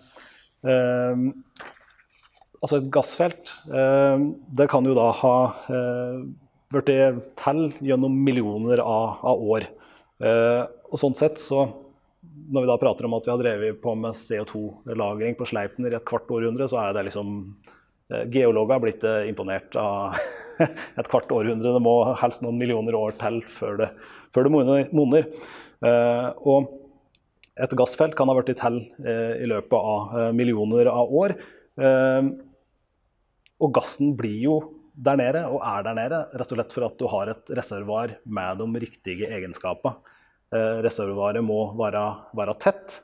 Altså 2.56 2.78
et 2.80 2.86
gassfelt, 2.90 3.50
det 3.68 4.64
kan 4.72 4.86
jo 4.88 4.94
da 4.96 5.10
ha 5.14 5.34
blitt 6.72 6.90
til 7.40 7.66
gjennom 7.84 8.14
millioner 8.26 8.82
av, 8.82 9.18
av 9.26 9.42
år. 9.54 9.66
Eh, 10.22 10.62
og 10.90 11.00
sånn 11.00 11.16
sett 11.18 11.36
så 11.36 11.66
Når 12.46 12.62
vi 12.62 12.68
da 12.70 12.76
prater 12.80 13.06
om 13.06 13.14
at 13.16 13.26
vi 13.26 13.30
har 13.32 13.40
drevet 13.40 13.80
på 13.82 13.92
med 13.98 14.16
CO2-lagring 14.16 15.34
på 15.38 15.46
Sleipner 15.48 15.92
i 15.92 15.96
et 15.98 16.06
kvart 16.06 16.30
århundre, 16.30 16.68
så 16.70 16.78
er 16.82 16.94
det 16.94 17.06
liksom 17.08 17.28
eh, 18.12 18.24
Geologer 18.32 18.76
har 18.76 18.82
blitt 18.82 19.06
eh, 19.06 19.28
imponert 19.30 19.76
av 19.80 20.16
et 20.98 21.10
kvart 21.10 21.32
århundre. 21.34 21.74
Det 21.74 21.82
må 21.82 21.96
helst 22.20 22.44
noen 22.44 22.58
millioner 22.60 22.96
år 22.98 23.16
til 23.20 23.40
før 23.50 23.80
det, 23.82 23.90
før 24.34 24.48
det 24.48 24.54
monner. 24.56 25.32
Eh, 25.84 26.28
og 26.48 26.72
et 27.56 27.72
gassfelt 27.78 28.16
kan 28.16 28.28
ha 28.28 28.36
blitt 28.36 28.58
til 28.60 28.80
eh, 29.02 29.42
i 29.42 29.48
løpet 29.48 29.76
av 29.76 30.16
eh, 30.16 30.32
millioner 30.36 30.90
av 30.92 31.12
år. 31.12 31.38
og 33.56 33.72
gassen 33.76 34.14
blir 34.16 34.38
jo 34.40 34.54
der 34.96 35.18
nede, 35.20 35.42
og 35.52 35.60
er 35.60 35.84
der 35.84 35.96
nede, 35.96 36.20
rett 36.32 36.52
og 36.52 36.58
slett 36.58 36.74
for 36.74 36.86
at 36.86 36.98
du 37.00 37.08
har 37.12 37.32
et 37.32 37.50
reservoar 37.58 38.16
med 38.24 38.62
de 38.62 38.84
riktige 38.86 39.28
egenskapene. 39.28 39.96
Eh, 40.54 40.78
reservoaret 40.86 41.44
må 41.44 41.60
være, 41.76 42.04
være 42.36 42.54
tett. 42.62 43.00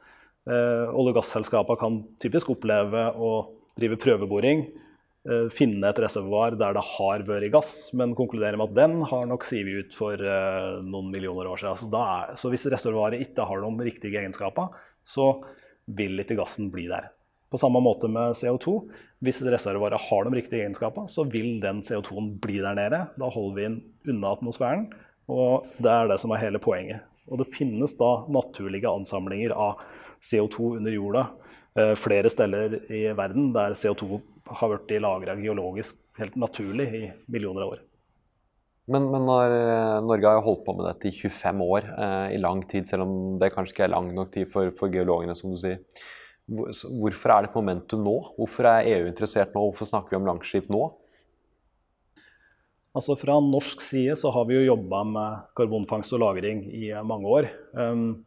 Eh, 0.49 0.89
olje- 0.89 1.13
og 1.13 1.19
gasselskapene 1.21 1.79
kan 1.81 1.99
typisk 2.23 2.55
oppleve 2.55 3.11
å 3.13 3.33
drive 3.79 3.99
prøveboring, 4.01 4.65
eh, 5.29 5.49
finne 5.53 5.89
et 5.89 6.01
reservoar 6.03 6.57
der 6.59 6.75
det 6.75 6.85
har 6.97 7.27
vært 7.29 7.53
gass, 7.53 7.93
men 7.95 8.15
konkludere 8.15 8.57
med 8.57 8.71
at 8.71 8.75
den 8.75 9.03
har 9.03 9.27
nok 9.27 9.45
sivet 9.45 9.87
ut 9.87 9.95
for 9.95 10.15
eh, 10.15 10.81
noen 10.83 11.11
millioner 11.13 11.51
år 11.51 11.61
siden. 11.61 11.77
Så, 11.77 11.91
er, 11.93 12.35
så 12.35 12.51
hvis 12.51 12.67
reservoaret 12.73 13.21
ikke 13.21 13.47
har 13.47 13.61
de 13.61 13.91
riktige 13.91 14.19
egenskapene, 14.19 14.73
så 15.05 15.43
vil 15.87 16.19
ikke 16.23 16.39
gassen 16.39 16.71
bli 16.73 16.89
der. 16.89 17.11
På 17.53 17.61
samme 17.61 17.83
måte 17.85 18.09
med 18.09 18.33
CO2. 18.39 18.79
Hvis 19.21 19.43
reservoaret 19.45 20.01
har 20.09 20.25
de 20.25 20.39
riktige 20.39 20.65
egenskapene, 20.65 21.11
så 21.13 21.27
vil 21.29 21.61
den 21.61 21.83
CO2-en 21.85 22.33
bli 22.41 22.63
der 22.65 22.79
nede. 22.79 23.03
Da 23.21 23.29
holder 23.29 23.59
vi 23.59 23.67
den 23.67 23.79
unna 24.09 24.33
atmosfæren, 24.33 24.87
og 25.29 25.69
det 25.77 25.93
er 25.93 26.09
det 26.09 26.19
som 26.23 26.33
er 26.33 26.41
hele 26.43 26.63
poenget. 26.63 27.05
Og 27.29 27.43
det 27.43 27.53
finnes 27.53 27.95
da 28.01 28.15
naturlige 28.33 28.91
ansamlinger 28.91 29.53
av 29.55 29.85
CO2 30.23 30.79
under 30.79 30.95
jorda 30.95 31.27
eh, 31.79 31.95
flere 31.99 32.31
steder 32.33 32.81
i 32.93 33.05
verden 33.17 33.53
der 33.55 33.77
CO2 33.79 34.21
har 34.49 34.73
blitt 34.73 35.03
lagra 35.03 35.37
geologisk 35.39 36.01
helt 36.19 36.37
naturlig 36.41 36.89
i 36.97 37.03
millioner 37.31 37.67
av 37.67 37.77
år. 37.77 37.83
Men, 38.91 39.07
men 39.13 39.29
når 39.29 39.55
eh, 39.55 40.01
Norge 40.09 40.27
har 40.27 40.41
jo 40.41 40.47
holdt 40.49 40.65
på 40.67 40.75
med 40.79 40.89
dette 40.89 41.09
i 41.09 41.15
25 41.15 41.63
år, 41.69 41.87
eh, 41.95 42.27
i 42.35 42.41
lang 42.43 42.65
tid, 42.69 42.89
selv 42.89 43.07
om 43.07 43.15
det 43.39 43.53
kanskje 43.55 43.77
ikke 43.77 43.87
er 43.87 43.95
lang 43.95 44.11
nok 44.17 44.33
tid 44.35 44.51
for, 44.51 44.73
for 44.79 44.93
geologene, 44.93 45.37
som 45.39 45.55
du 45.55 45.61
sier. 45.61 45.79
Hvorfor 46.51 47.33
er 47.33 47.45
det 47.45 47.53
et 47.53 47.57
momentum 47.57 48.03
nå? 48.03 48.17
Hvorfor 48.37 48.67
er 48.67 48.89
EU 48.97 49.07
interessert 49.07 49.55
nå? 49.55 49.63
Hvorfor 49.69 49.89
snakker 49.89 50.15
vi 50.15 50.21
om 50.21 50.27
Langskip 50.27 50.69
nå? 50.73 50.89
Altså 52.93 53.17
Fra 53.17 53.39
norsk 53.41 53.81
side 53.81 54.19
så 54.21 54.33
har 54.35 54.45
vi 54.49 54.59
jo 54.59 54.67
jobba 54.75 55.01
med 55.09 55.49
karbonfangst 55.57 56.13
og 56.13 56.21
-lagring 56.21 56.67
i 56.69 56.93
mange 57.09 57.25
år. 57.25 57.49
Um, 57.73 58.25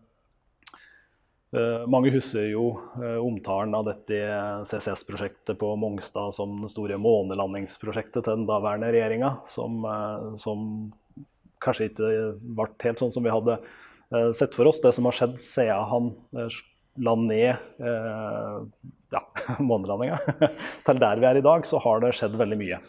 uh, 1.54 1.86
mange 1.86 2.10
husker 2.16 2.50
jo 2.50 2.72
uh, 2.98 3.20
omtalen 3.22 3.76
av 3.78 3.86
dette 3.86 4.18
CCS-prosjektet 4.66 5.60
på 5.62 5.76
Mongstad 5.78 6.34
som 6.34 6.58
det 6.64 6.72
store 6.74 6.98
månelandingsprosjektet 6.98 8.24
til 8.24 8.32
den 8.32 8.48
daværende 8.50 8.90
regjeringa, 8.90 9.36
som, 9.46 9.86
uh, 9.86 10.34
som, 10.36 10.92
kanskje 11.62 11.92
ikke 11.92 12.10
ble 12.42 12.72
helt 12.82 13.00
sånn 13.00 13.14
som 13.14 13.24
vi 13.24 13.34
hadde 13.34 13.60
sett 14.38 14.54
for 14.54 14.68
oss. 14.70 14.82
Det 14.82 14.92
som 14.94 15.06
har 15.08 15.16
skjedd 15.18 15.40
siden 15.42 15.88
han 15.90 16.12
la 17.04 17.16
ned 17.20 17.50
eh, 17.84 18.60
ja, 19.16 19.24
månelandinga 19.60 20.20
til 20.88 21.02
der 21.02 21.22
vi 21.22 21.30
er 21.32 21.42
i 21.42 21.46
dag, 21.46 21.66
så 21.68 21.82
har 21.84 22.04
det 22.04 22.14
skjedd 22.18 22.38
veldig 22.40 22.60
mye. 22.62 22.80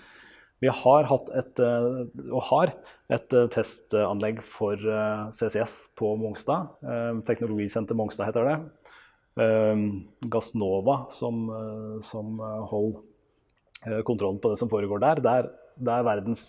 Vi 0.65 0.71
har 0.73 1.09
hatt 1.11 1.29
et, 1.37 1.61
eh, 1.61 1.87
og 2.31 2.45
har 2.49 2.73
et 3.13 3.35
eh, 3.37 3.49
testanlegg 3.53 4.41
for 4.45 4.81
eh, 4.81 5.27
CCS 5.37 5.77
på 5.99 6.15
Mongstad. 6.21 6.79
Teknologisenter 7.29 7.99
Mongstad 7.99 8.31
heter 8.31 8.49
det. 8.49 8.59
Gassnova 10.33 10.95
som, 11.13 11.43
som 12.01 12.39
holder 12.41 14.01
kontrollen 14.09 14.39
på 14.41 14.49
det 14.49 14.57
som 14.57 14.71
foregår 14.73 15.03
der. 15.03 15.21
Det 15.21 15.93
er 15.93 16.07
verdens 16.09 16.47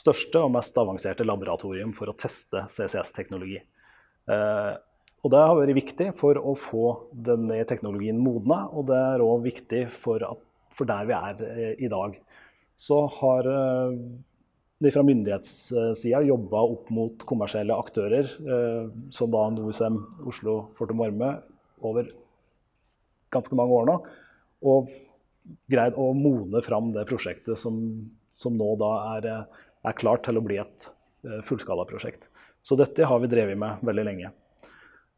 største 0.00 0.40
og 0.40 0.54
mest 0.54 0.78
avanserte 0.80 1.26
laboratorium 1.26 1.92
for 1.92 2.08
å 2.08 2.16
teste 2.16 2.64
CCS-teknologi. 2.72 3.60
Og 5.24 5.32
det 5.32 5.40
har 5.40 5.56
vært 5.56 5.78
viktig 5.78 6.10
for 6.18 6.36
å 6.36 6.52
få 6.58 6.84
denne 7.26 7.62
teknologien 7.68 8.18
modna, 8.20 8.66
og 8.68 8.90
det 8.90 8.98
er 9.00 9.24
òg 9.24 9.46
viktig 9.46 9.86
for, 9.92 10.20
at, 10.20 10.42
for, 10.76 10.88
der 10.90 11.08
vi 11.08 11.16
er 11.16 11.40
eh, 11.48 11.70
i 11.80 11.88
dag. 11.88 12.18
Så 12.76 12.98
har 13.20 13.48
eh, 13.48 13.94
de 14.84 14.92
fra 14.92 15.04
myndighetssida 15.06 16.20
jobba 16.28 16.66
opp 16.74 16.92
mot 16.92 17.24
kommersielle 17.24 17.78
aktører, 17.86 18.28
eh, 18.28 18.92
som 19.16 19.32
da 19.32 19.46
NOSM 19.56 19.98
Oslo 20.28 20.58
Fortum 20.76 21.00
Varme, 21.00 21.38
over 21.80 22.12
ganske 23.32 23.56
mange 23.56 23.80
år 23.80 23.88
nå. 23.88 23.98
Og 24.68 24.92
greid 25.72 25.96
å 25.96 26.12
mone 26.16 26.60
fram 26.64 26.92
det 26.92 27.08
prosjektet 27.08 27.56
som, 27.60 27.80
som 28.28 28.60
nå 28.60 28.74
da 28.80 28.92
er, 29.16 29.32
er 29.88 30.00
klart 30.00 30.28
til 30.28 30.36
å 30.36 30.44
bli 30.44 30.60
et 30.60 30.88
fullskalaprosjekt. 31.48 32.28
Så 32.64 32.76
dette 32.76 33.08
har 33.08 33.20
vi 33.20 33.28
drevet 33.32 33.60
med 33.60 33.80
veldig 33.84 34.10
lenge. 34.12 34.30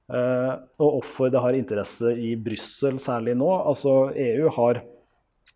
Uh, 0.07 0.63
og 0.79 1.01
hvorfor 1.01 1.33
det 1.35 1.41
har 1.43 1.57
interesse 1.59 2.13
i 2.15 2.37
Brussel 2.39 3.01
særlig 3.03 3.35
nå. 3.39 3.49
Altså 3.67 4.13
EU 4.15 4.53
har 4.55 4.85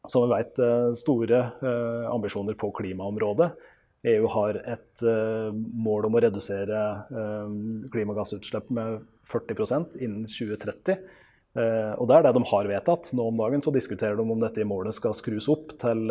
som 0.09 0.25
vi 0.25 0.33
vet, 0.33 0.57
eh, 0.65 0.95
store 0.97 1.39
uh, 1.61 2.07
ambisjoner 2.09 2.57
på 2.57 2.71
klimaområdet. 2.73 3.51
EU 4.09 4.29
har 4.33 4.57
et 4.65 5.03
mål 5.05 6.07
om 6.09 6.15
å 6.17 6.21
redusere 6.25 6.79
klimagassutslipp 7.93 8.71
med 8.73 9.03
40% 9.29 9.99
innen 10.01 10.23
2030. 10.25 11.03
og 12.01 12.09
det 12.09 12.17
er 12.17 12.25
det 12.25 12.33
de 12.33 12.43
har 12.49 12.71
vedtatt. 12.71 13.11
Nå 13.13 13.27
om 13.29 13.37
dagen 13.37 13.61
så 13.61 13.75
diskuterer 13.75 14.17
de 14.17 14.25
om 14.25 14.41
dette 14.41 14.65
målet 14.65 14.97
skal 14.97 15.13
skrus 15.13 15.51
opp 15.53 15.77
til 15.85 16.09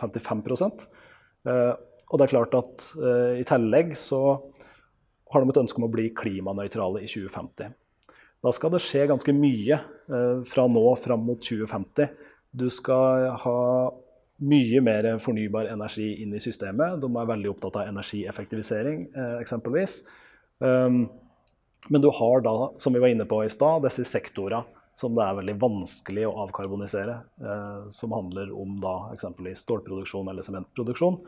55 0.00 0.42
uh, 1.46 1.78
Og 2.10 2.18
det 2.18 2.26
er 2.26 2.34
klart 2.34 2.58
at 2.58 2.88
i 3.38 3.46
tillegg 3.46 3.94
så 3.94 4.50
har 5.30 5.44
de 5.44 5.52
et 5.52 5.62
ønske 5.62 5.78
om 5.78 5.86
å 5.86 5.92
bli 5.92 6.08
klimanøytrale 6.16 7.04
i 7.04 7.08
2050. 7.10 7.70
Da 8.40 8.52
skal 8.56 8.72
det 8.72 8.82
skje 8.82 9.06
ganske 9.10 9.32
mye 9.36 9.76
eh, 9.76 10.42
fra 10.48 10.66
nå 10.70 10.84
fram 11.00 11.26
mot 11.28 11.40
2050. 11.44 12.08
Du 12.56 12.66
skal 12.72 13.28
ha 13.42 13.60
mye 14.40 14.80
mer 14.80 15.10
fornybar 15.20 15.68
energi 15.68 16.14
inn 16.22 16.32
i 16.34 16.40
systemet. 16.40 16.96
De 17.02 17.08
er 17.10 17.28
veldig 17.28 17.50
opptatt 17.52 17.82
av 17.82 17.90
energieffektivisering, 17.90 19.04
eh, 19.12 19.34
eksempelvis. 19.42 20.00
Um, 20.60 21.04
men 21.88 22.02
du 22.04 22.08
har 22.12 22.42
da, 22.44 22.54
som 22.80 22.96
vi 22.96 23.00
var 23.00 23.12
inne 23.12 23.26
på 23.28 23.42
i 23.44 23.52
stad, 23.52 23.84
disse 23.84 24.04
sektorene 24.08 24.64
som 25.00 25.14
det 25.16 25.24
er 25.24 25.36
veldig 25.38 25.54
vanskelig 25.60 26.26
å 26.28 26.34
avkarbonisere. 26.42 27.20
Eh, 27.40 27.84
som 27.92 28.16
handler 28.16 28.50
om 28.56 28.74
da 28.82 28.96
eksempelvis 29.14 29.62
stålproduksjon 29.64 30.32
eller 30.32 30.44
sementproduksjon. 30.44 31.20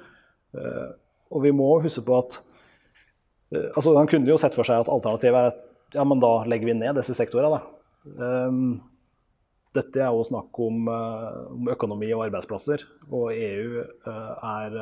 og 1.32 1.40
vi 1.40 1.48
må 1.56 1.66
huske 1.80 2.02
på 2.04 2.16
at 2.18 2.34
altså, 3.52 3.96
Han 3.98 4.08
kunne 4.10 4.30
jo 4.30 4.38
sett 4.40 4.56
for 4.56 4.68
seg 4.68 4.84
at 4.84 4.90
alternativet 4.92 5.38
er 5.38 5.52
at 5.52 5.60
ja, 5.92 6.06
men 6.08 6.22
da 6.22 6.38
legger 6.48 6.70
vi 6.70 6.78
ned 6.78 6.96
disse 6.96 7.14
sektorene. 7.18 7.58
Um, 8.16 8.80
dette 9.76 10.00
er 10.00 10.08
jo 10.12 10.24
snakk 10.24 10.56
om, 10.64 10.86
uh, 10.88 11.50
om, 11.52 11.68
økonomi 11.72 12.08
og 12.16 12.24
arbeidsplasser. 12.26 12.86
Og 13.10 13.28
EU 13.36 13.82
er 13.82 14.78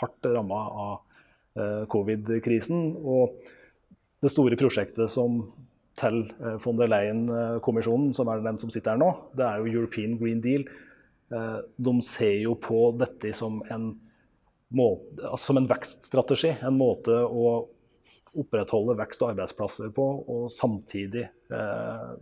hardt 0.00 0.30
ramma 0.32 0.62
av 0.86 0.94
covid-krisen. 1.92 2.80
Og 3.04 3.36
det 4.24 4.32
store 4.32 4.56
prosjektet 4.58 5.12
som 5.12 5.42
til 5.98 6.24
eh, 6.42 6.56
von 6.62 6.78
der 6.78 6.90
Leyen-kommisjonen, 6.90 8.14
som 8.16 8.30
er 8.30 8.42
den 8.44 8.58
som 8.60 8.72
sitter 8.72 8.94
her 8.94 9.02
nå, 9.02 9.10
det 9.36 9.46
er 9.46 9.60
jo 9.60 9.80
European 9.80 10.16
Green 10.20 10.40
Deal. 10.44 10.66
Eh, 11.30 11.60
de 11.62 11.94
ser 12.04 12.40
jo 12.42 12.56
på 12.60 12.88
dette 12.98 13.32
som 13.36 13.60
en, 13.72 13.92
måte, 14.74 15.20
altså 15.22 15.52
som 15.52 15.60
en 15.60 15.70
vekststrategi. 15.70 16.56
En 16.66 16.78
måte 16.78 17.14
å 17.14 17.54
opprettholde 18.40 18.96
vekst 18.98 19.24
og 19.24 19.34
arbeidsplasser 19.34 19.92
på, 19.94 20.06
og 20.30 20.48
samtidig 20.52 21.26
eh, 21.50 22.14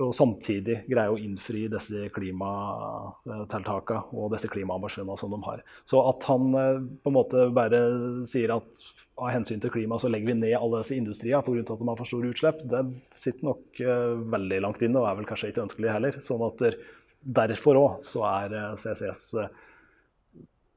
og 0.00 0.14
samtidig 0.16 0.78
greie 0.88 1.12
å 1.12 1.18
innfri 1.20 1.66
disse 1.70 2.06
klimatiltakene 2.14 4.16
og 4.16 4.32
disse 4.32 4.48
klimaambisjonene 4.50 5.18
som 5.20 5.34
de 5.34 5.40
har. 5.44 5.60
Så 5.84 6.00
at 6.08 6.24
han 6.30 6.48
eh, 6.56 6.80
på 7.04 7.12
en 7.12 7.18
måte 7.18 7.44
bare 7.54 7.80
sier 8.28 8.54
at 8.56 8.82
av 9.20 9.28
hensyn 9.34 9.60
til 9.60 9.72
klimaet 9.74 10.02
så 10.02 10.10
legger 10.10 10.32
vi 10.32 10.38
ned 10.40 10.56
alle 10.56 10.80
disse 10.80 10.96
industriene 10.96 11.44
pga. 11.44 11.60
at 11.60 11.82
de 11.82 11.90
har 11.90 12.00
for 12.00 12.08
store 12.08 12.32
utslipp, 12.32 12.64
det 12.72 12.82
sitter 13.12 13.50
nok 13.50 13.82
eh, 13.84 14.14
veldig 14.34 14.62
langt 14.64 14.82
inne 14.82 15.02
og 15.02 15.10
er 15.10 15.20
vel 15.20 15.28
kanskje 15.28 15.52
ikke 15.52 15.66
ønskelig 15.66 15.92
heller. 15.92 16.20
sånn 16.20 16.48
at 16.48 16.64
der, 16.64 16.80
Derfor 17.22 17.78
òg 17.78 18.00
så 18.02 18.24
er 18.26 18.50
uh, 18.50 18.72
CCS 18.74 19.20
uh, 19.38 19.44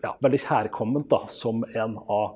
ja, 0.03 0.12
veldig 0.22 0.39
kjærkomment 0.44 1.15
som 1.34 1.63
en 1.65 1.96
av, 1.98 2.36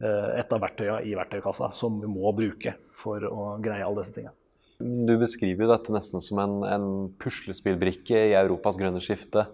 et 0.00 0.50
av 0.52 0.60
verktøyene 0.60 1.04
i 1.08 1.14
verktøykassa 1.16 1.70
som 1.72 2.00
vi 2.02 2.10
må 2.10 2.32
bruke 2.36 2.74
for 2.96 3.24
å 3.24 3.54
greie 3.64 3.84
alle 3.86 4.02
disse 4.02 4.12
tingene. 4.16 4.34
Du 4.76 5.14
beskriver 5.16 5.64
jo 5.64 5.70
dette 5.70 5.92
nesten 5.94 6.20
som 6.20 6.40
en, 6.42 6.56
en 6.68 6.88
puslespillbrikke 7.22 8.18
i 8.28 8.34
Europas 8.36 8.76
grønne 8.76 9.00
skifte. 9.00 9.46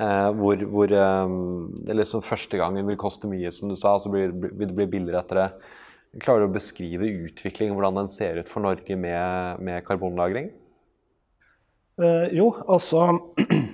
Eh, 0.00 0.28
hvor, 0.38 0.62
hvor 0.72 0.94
eh, 0.96 1.34
det 1.84 1.96
liksom 1.98 2.24
første 2.24 2.56
gangen 2.60 2.88
vil 2.88 2.96
koste 3.00 3.28
mye, 3.28 3.52
som 3.52 3.68
du 3.68 3.76
sa, 3.76 3.98
så 4.00 4.12
blir, 4.12 4.32
det 4.32 4.70
bli 4.72 4.88
billigere 4.88 5.20
etter 5.20 5.42
det. 5.42 5.48
Klarer 6.24 6.46
du 6.46 6.48
å 6.48 6.54
beskrive 6.56 7.10
utviklingen, 7.28 7.76
hvordan 7.76 8.00
den 8.00 8.10
ser 8.10 8.40
ut 8.40 8.48
for 8.50 8.64
Norge 8.64 8.96
med, 8.98 9.60
med 9.60 9.84
karbonlagring? 9.84 10.48
Eh, 12.00 12.32
jo, 12.32 12.48
altså 12.64 13.04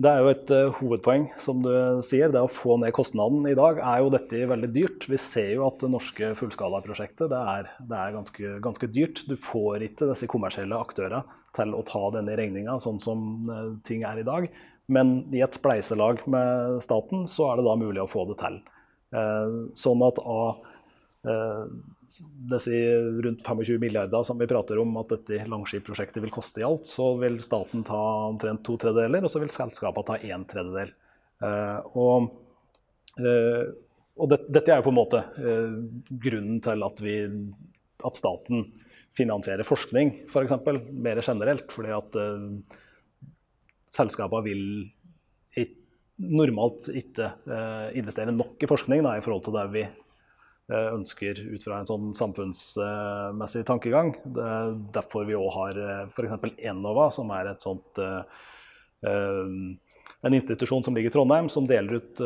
Det 0.00 0.08
er 0.08 0.22
jo 0.22 0.30
et 0.32 0.50
uh, 0.54 0.76
hovedpoeng, 0.78 1.26
som 1.36 1.58
du 1.60 1.72
sier. 2.06 2.30
Det 2.32 2.40
å 2.40 2.48
få 2.48 2.78
ned 2.80 2.92
kostnaden. 2.96 3.44
I 3.50 3.56
dag 3.58 3.82
er 3.84 4.00
jo 4.00 4.12
dette 4.14 4.46
veldig 4.48 4.70
dyrt. 4.72 5.04
Vi 5.12 5.18
ser 5.20 5.50
jo 5.58 5.66
at 5.66 5.82
det 5.82 5.90
norske 5.92 6.30
fullskalaprosjektet 6.38 7.28
det 7.28 7.40
er, 7.52 7.68
det 7.84 7.98
er 7.98 8.14
ganske, 8.14 8.54
ganske, 8.64 8.88
dyrt. 8.94 9.20
Du 9.28 9.36
får 9.36 9.84
ikke 9.90 10.08
disse 10.08 10.30
kommersielle 10.30 10.78
aktørene 10.80 11.20
til 11.56 11.74
å 11.76 11.84
ta 11.84 12.02
denne 12.14 12.36
regninga 12.38 12.78
sånn 12.80 13.00
som 13.02 13.28
uh, 13.50 13.74
ting 13.84 14.06
er 14.08 14.22
i 14.22 14.26
dag. 14.26 14.48
Men 14.90 15.18
i 15.36 15.44
et 15.44 15.58
spleiselag 15.58 16.24
med 16.30 16.80
staten 16.86 17.28
så 17.28 17.50
er 17.50 17.60
det 17.60 17.68
da 17.68 17.76
mulig 17.82 18.00
å 18.00 18.10
få 18.10 18.24
det 18.30 18.40
til. 18.40 18.56
Uh, 19.12 19.68
sånn 19.76 20.06
at 20.06 20.22
av 20.24 20.64
disse 22.20 22.72
rundt 23.24 23.42
25 23.46 23.78
milliarder 23.80 24.22
som 24.22 24.38
vi 24.38 24.48
prater 24.48 24.80
om 24.80 24.96
at 25.00 25.12
dette 25.12 25.44
Langskip-prosjektet 25.50 26.22
vil 26.24 26.32
koste 26.34 26.62
i 26.62 26.66
alt, 26.66 26.88
så 26.88 27.12
vil 27.20 27.38
staten 27.44 27.84
ta 27.86 28.00
omtrent 28.30 28.64
to 28.66 28.76
tredjedeler, 28.80 29.24
og 29.24 29.32
så 29.32 29.42
vil 29.42 29.52
selskapene 29.52 30.08
ta 30.08 30.18
én 30.24 30.44
tredjedel. 30.48 30.92
Uh, 31.40 31.78
og, 31.96 32.30
uh, 33.20 33.64
og 34.20 34.32
det, 34.32 34.40
dette 34.52 34.72
er 34.72 34.80
jo 34.80 34.88
på 34.88 34.92
en 34.92 34.98
måte 35.00 35.22
uh, 35.40 35.76
grunnen 36.24 36.60
til 36.64 36.86
at, 36.86 37.02
vi, 37.04 37.16
at 38.04 38.18
staten 38.18 38.66
finansierer 39.16 39.66
forskning, 39.66 40.14
f.eks., 40.30 40.56
for 40.64 40.80
mer 40.92 41.20
generelt. 41.24 41.72
fordi 41.72 41.92
at 41.96 42.18
selskapene 43.90 44.44
vil 44.46 44.64
normalt 46.20 46.86
ikke 46.92 47.26
investere 47.96 48.30
nok 48.30 48.60
i 48.62 48.68
forskning 48.68 49.02
da, 49.02 49.16
i 49.16 49.24
forhold 49.24 49.42
til 49.46 49.56
det 49.56 49.64
vi 49.72 49.82
Eh, 49.82 50.09
ønsker 50.70 51.40
ut 51.50 51.64
fra 51.66 51.80
en 51.80 51.88
sånn 51.88 52.10
samfunnsmessig 52.16 53.64
tankegang. 53.68 54.14
Det 54.24 54.46
er 54.46 54.74
derfor 54.94 55.26
vi 55.28 55.38
òg 55.38 55.50
har 55.56 55.80
eh, 55.82 56.02
f.eks. 56.10 56.36
Enova, 56.70 57.08
som 57.14 57.32
er 57.34 57.52
et 57.52 57.64
sånt 57.64 58.00
eh, 58.02 58.42
en 60.20 60.36
institusjon 60.36 60.84
som 60.84 60.96
ligger 60.96 61.08
i 61.08 61.14
Trondheim, 61.14 61.46
som 61.48 61.64
deler 61.64 61.96
ut 61.96 62.20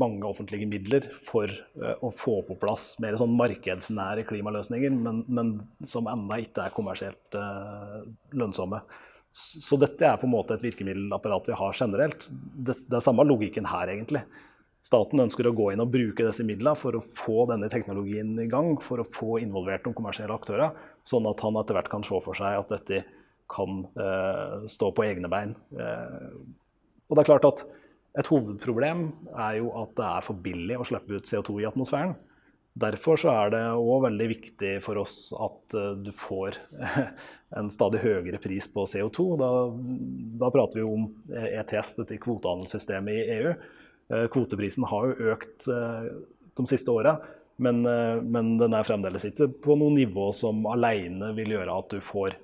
mange 0.00 0.24
offentlige 0.24 0.64
midler 0.64 1.04
for 1.26 1.50
å 1.76 2.08
få 2.08 2.38
på 2.48 2.56
plass 2.56 2.94
mer 3.04 3.18
sånn 3.20 3.34
markedsnære 3.36 4.24
klimaløsninger, 4.30 4.94
men, 4.96 5.20
men 5.28 5.50
som 5.84 6.08
ennå 6.08 6.38
ikke 6.40 6.64
er 6.64 6.72
kommersielt 6.72 7.36
lønnsomme. 8.32 8.80
Så 9.34 9.76
dette 9.82 10.06
er 10.06 10.16
på 10.16 10.28
en 10.28 10.32
måte 10.32 10.54
et 10.54 10.62
virkemiddelapparat 10.62 11.48
vi 11.50 11.58
har 11.58 11.76
generelt. 11.76 12.28
Det, 12.30 12.78
det 12.86 12.96
er 12.96 13.02
samme 13.04 13.28
logikken 13.28 13.66
her, 13.66 13.90
egentlig. 13.90 14.24
Staten 14.84 15.22
ønsker 15.22 15.48
å 15.48 15.54
gå 15.56 15.70
inn 15.72 15.80
og 15.80 15.92
bruke 15.94 16.26
disse 16.26 16.44
midlene 16.44 16.76
for 16.76 16.98
å 16.98 17.04
få 17.16 17.46
denne 17.48 17.70
teknologien 17.72 18.34
i 18.42 18.48
gang, 18.52 18.74
for 18.84 19.00
å 19.00 19.06
få 19.08 19.38
involvert 19.40 19.86
noen 19.86 19.96
kommersielle 19.96 20.36
aktører, 20.36 20.74
sånn 21.06 21.24
at 21.30 21.40
han 21.40 21.56
etter 21.56 21.78
hvert 21.78 21.88
kan 21.92 22.04
se 22.04 22.20
for 22.20 22.36
seg 22.36 22.58
at 22.58 22.74
dette 22.74 23.00
kan 23.54 23.80
eh, 24.00 24.66
stå 24.68 24.90
på 24.92 25.06
egne 25.06 25.30
bein. 25.32 25.54
Eh, 25.72 26.36
og 27.08 27.16
det 27.16 27.24
er 27.24 27.32
klart 27.32 27.50
at 27.50 27.66
Et 28.14 28.28
hovedproblem 28.30 29.08
er 29.42 29.56
jo 29.58 29.72
at 29.74 29.96
det 29.98 30.04
er 30.06 30.22
for 30.22 30.38
billig 30.38 30.76
å 30.78 30.84
slippe 30.86 31.16
ut 31.16 31.26
CO2 31.26 31.56
i 31.58 31.64
atmosfæren. 31.66 32.12
Derfor 32.78 33.18
så 33.18 33.32
er 33.32 33.48
det 33.50 33.62
òg 33.74 34.04
veldig 34.04 34.28
viktig 34.30 34.70
for 34.84 35.00
oss 35.00 35.32
at 35.34 35.74
uh, 35.74 35.96
du 35.98 36.12
får 36.14 36.60
en 37.58 37.72
stadig 37.74 38.04
høyere 38.04 38.38
pris 38.38 38.68
på 38.70 38.84
CO2. 38.86 39.26
Da, 39.42 39.50
da 40.44 40.52
prater 40.54 40.78
vi 40.78 40.86
om 40.86 41.08
ETS, 41.34 41.96
dette 42.04 42.20
kvotehandelssystemet 42.22 43.18
i 43.18 43.26
EU. 43.40 43.56
Eh, 44.12 44.26
kvoteprisen 44.28 44.84
har 44.84 45.08
jo 45.08 45.32
økt 45.32 45.68
eh, 45.72 46.08
de 46.58 46.66
siste 46.68 46.92
åra, 46.92 47.16
men, 47.56 47.84
eh, 47.88 48.18
men, 48.20 48.56
den 48.60 48.76
er 48.76 48.84
fremdeles 48.84 49.24
ikke 49.30 49.48
på 49.64 49.76
noe 49.80 49.94
nivå 49.94 50.28
som 50.36 50.64
alene 50.68 51.32
vil 51.36 51.54
gjøre 51.56 51.78
at 51.80 51.94
du 51.94 52.02
får 52.04 52.36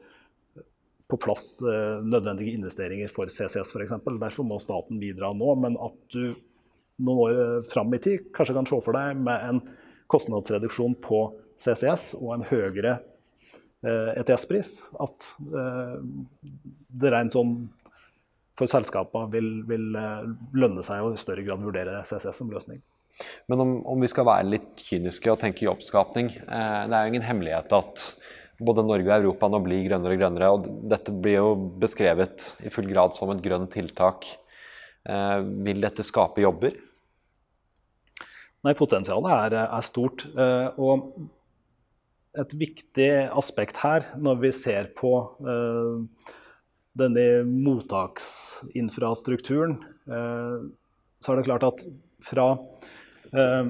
på 1.11 1.19
plass 1.19 1.59
nødvendige 2.07 2.55
investeringer 2.55 3.09
for 3.11 3.27
CCS 3.27 3.73
f.eks. 3.75 3.97
Derfor 4.07 4.45
må 4.47 4.61
staten 4.63 5.01
bidra 5.03 5.33
nå, 5.35 5.49
men 5.59 5.75
at 5.83 5.97
du 6.15 6.37
noen 7.03 7.23
år 7.25 7.65
fram 7.67 7.91
i 7.97 7.99
tid 7.99 8.29
kanskje 8.37 8.55
kan 8.55 8.69
se 8.71 8.79
for 8.85 8.95
deg 8.95 9.19
med 9.19 9.43
en 9.49 9.59
kostnadsreduksjon 10.15 10.95
på 11.03 11.25
CCS 11.59 12.13
og 12.21 12.37
en 12.37 12.47
høyere 12.47 13.01
ETS-pris, 13.83 14.77
e 14.87 15.03
at 15.03 15.27
det 17.03 17.11
rent 17.11 17.35
sånn 17.35 17.57
for 18.61 18.71
selskapene 18.71 19.31
vil, 19.33 19.51
vil, 19.69 19.87
eh, 19.97 20.27
lønne 20.61 20.85
seg 20.87 21.03
å 21.03 21.13
i 21.15 21.21
større 21.21 21.45
grad 21.47 21.63
vurdere 21.65 22.03
CCS 22.05 22.43
som 22.43 22.53
løsning. 22.53 22.83
Men 23.51 23.65
om, 23.65 23.73
om, 23.89 24.01
vi 24.01 24.09
skal 24.09 24.29
være 24.29 24.49
litt 24.49 24.85
kyniske 24.87 25.33
og 25.33 25.41
tenke 25.43 25.67
jobbskapning 25.67 26.31
eh, 26.41 26.83
Det 26.89 26.95
er 26.97 27.03
jo 27.03 27.11
ingen 27.11 27.27
hemmelighet 27.27 27.75
at 27.77 28.05
både 28.61 28.85
Norge 28.85 29.09
og 29.09 29.25
Europa 29.25 29.49
nå 29.51 29.61
blir 29.65 29.85
grønnere 29.89 30.17
og 30.17 30.23
grønnere. 30.23 30.53
og 30.53 30.69
Dette 30.93 31.13
blir 31.13 31.39
jo 31.39 31.51
beskrevet 31.81 32.53
i 32.65 32.73
full 32.73 32.89
grad 32.93 33.17
som 33.17 33.33
et 33.33 33.43
grønt 33.45 33.73
tiltak. 33.73 34.29
Eh, 35.09 35.39
vil 35.67 35.85
dette 35.85 36.05
skape 36.07 36.45
jobber? 36.45 36.77
Nei, 38.61 38.75
potensialet 38.77 39.33
er, 39.33 39.57
er 39.65 39.85
stort. 39.87 40.27
Eh, 40.37 40.81
og 40.81 41.09
et 42.41 42.53
viktig 42.55 43.09
aspekt 43.33 43.81
her, 43.83 44.13
når 44.21 44.43
vi 44.45 44.53
ser 44.55 44.93
på 44.97 45.15
eh, 45.41 46.35
denne 47.01 47.43
mottaksinfrastrukturen, 47.49 49.73
eh, 50.11 50.59
så 51.21 51.33
er 51.33 51.37
det 51.39 51.45
klart 51.49 51.65
at 51.67 51.85
fra 52.25 52.47
eh, 53.33 53.67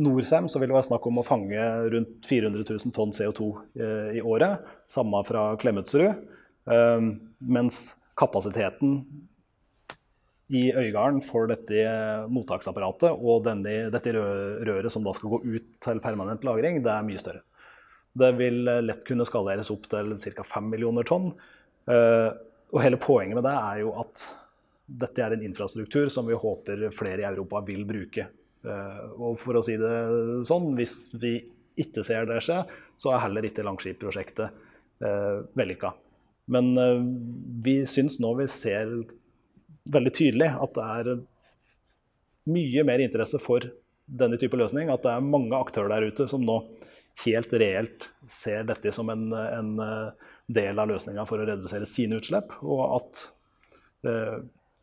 Norcem 0.00 0.48
så 0.48 0.58
vil 0.60 0.68
det 0.70 0.76
være 0.78 0.88
snakk 0.88 1.04
om 1.10 1.18
å 1.20 1.26
fange 1.26 1.60
rundt 1.92 2.26
400 2.28 2.64
000 2.68 2.92
tonn 2.96 3.12
CO2 3.16 3.40
eh, 3.80 4.10
i 4.20 4.22
året. 4.22 4.52
Samme 4.90 5.18
fra 5.28 5.42
Klemetsrud. 5.60 6.12
Mens 7.40 7.76
kapasiteten 8.20 8.90
i 10.54 10.72
Øygarden 10.76 11.20
for 11.24 11.46
dette 11.50 11.74
mottaksapparatet 12.30 13.10
og 13.16 13.44
denne, 13.46 13.90
dette 13.90 14.12
røret 14.14 14.92
som 14.92 15.02
da 15.02 15.12
skal 15.16 15.30
gå 15.32 15.38
ut 15.46 15.68
til 15.82 16.00
permanent 16.04 16.44
lagring, 16.46 16.82
det 16.84 16.92
er 16.92 17.06
mye 17.06 17.22
større. 17.22 17.42
Det 18.20 18.30
vil 18.38 18.58
lett 18.84 19.06
kunne 19.08 19.26
skaleres 19.26 19.70
opp 19.72 19.84
til 19.90 20.06
ca. 20.20 20.42
5 20.52 20.64
millioner 20.70 21.04
tonn. 21.08 21.26
Uh, 21.90 22.30
og 22.70 22.84
hele 22.84 23.00
poenget 23.02 23.34
med 23.38 23.46
det 23.48 23.54
er 23.56 23.80
jo 23.82 23.94
at 23.98 24.26
dette 25.00 25.22
er 25.22 25.34
en 25.34 25.42
infrastruktur 25.46 26.10
som 26.12 26.26
vi 26.28 26.38
håper 26.38 26.88
flere 26.94 27.24
i 27.24 27.28
Europa 27.28 27.62
vil 27.66 27.82
bruke. 27.88 28.28
Uh, 28.66 29.10
og 29.16 29.38
for 29.40 29.58
å 29.58 29.64
si 29.64 29.76
det 29.80 29.94
sånn, 30.46 30.72
hvis 30.78 30.96
vi 31.18 31.34
ikke 31.80 32.04
ser 32.06 32.28
det 32.28 32.42
skje, 32.44 32.60
så 33.00 33.14
er 33.14 33.24
heller 33.24 33.46
ikke 33.48 33.64
Langskip-prosjektet 33.66 34.54
uh, 35.02 35.42
vellykka. 35.58 35.94
Men 36.50 36.72
vi 37.62 37.76
syns 37.86 38.16
nå 38.18 38.32
vi 38.40 38.48
ser 38.50 38.88
veldig 39.94 40.12
tydelig 40.16 40.48
at 40.50 40.72
det 40.74 40.86
er 40.96 41.10
mye 42.50 42.82
mer 42.88 43.02
interesse 43.04 43.38
for 43.38 43.68
denne 44.10 44.38
type 44.40 44.58
løsning. 44.58 44.90
At 44.90 45.04
det 45.06 45.12
er 45.12 45.28
mange 45.30 45.54
aktører 45.54 45.92
der 45.94 46.08
ute 46.10 46.26
som 46.30 46.42
nå 46.42 46.58
helt 47.24 47.52
reelt 47.52 48.08
ser 48.30 48.64
dette 48.68 48.92
som 48.94 49.10
en, 49.12 49.26
en 49.32 49.72
del 50.50 50.78
av 50.78 50.90
løsninga 50.90 51.26
for 51.28 51.42
å 51.42 51.46
redusere 51.48 51.88
sine 51.88 52.18
utslipp, 52.18 52.54
og 52.62 52.82
at 52.96 53.22
eh, 54.08 54.38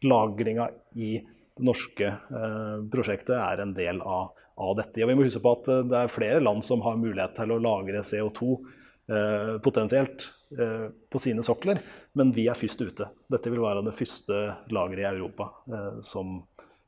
lagringa 0.07 0.69
i 0.95 1.17
det 1.57 1.65
norske 1.65 2.07
eh, 2.07 2.75
prosjektet 2.91 3.35
er 3.35 3.63
en 3.63 3.73
del 3.77 4.01
av, 4.01 4.35
av, 4.55 4.75
dette. 4.77 5.01
Og 5.03 5.11
vi 5.11 5.17
må 5.17 5.25
huske 5.25 5.41
på 5.43 5.55
at 5.57 5.69
eh, 5.73 5.85
det 5.89 6.01
er 6.03 6.13
flere 6.13 6.43
land 6.43 6.65
som 6.65 6.83
har 6.85 6.99
mulighet 7.01 7.35
til 7.39 7.55
å 7.55 7.59
lagre 7.61 8.03
CO2 8.05 8.51
eh, 8.53 9.53
potensielt 9.65 10.29
eh, 10.57 10.87
på 11.09 11.21
sine 11.23 11.45
sokler, 11.45 11.81
men 12.17 12.33
vi 12.35 12.47
er 12.51 12.59
først 12.59 12.83
ute. 12.85 13.09
Dette 13.33 13.53
vil 13.53 13.65
være 13.65 13.85
det 13.89 13.95
første 13.97 14.41
lageret 14.73 15.03
i 15.07 15.09
Europa 15.15 15.51
eh, 15.71 15.93
som, 16.05 16.39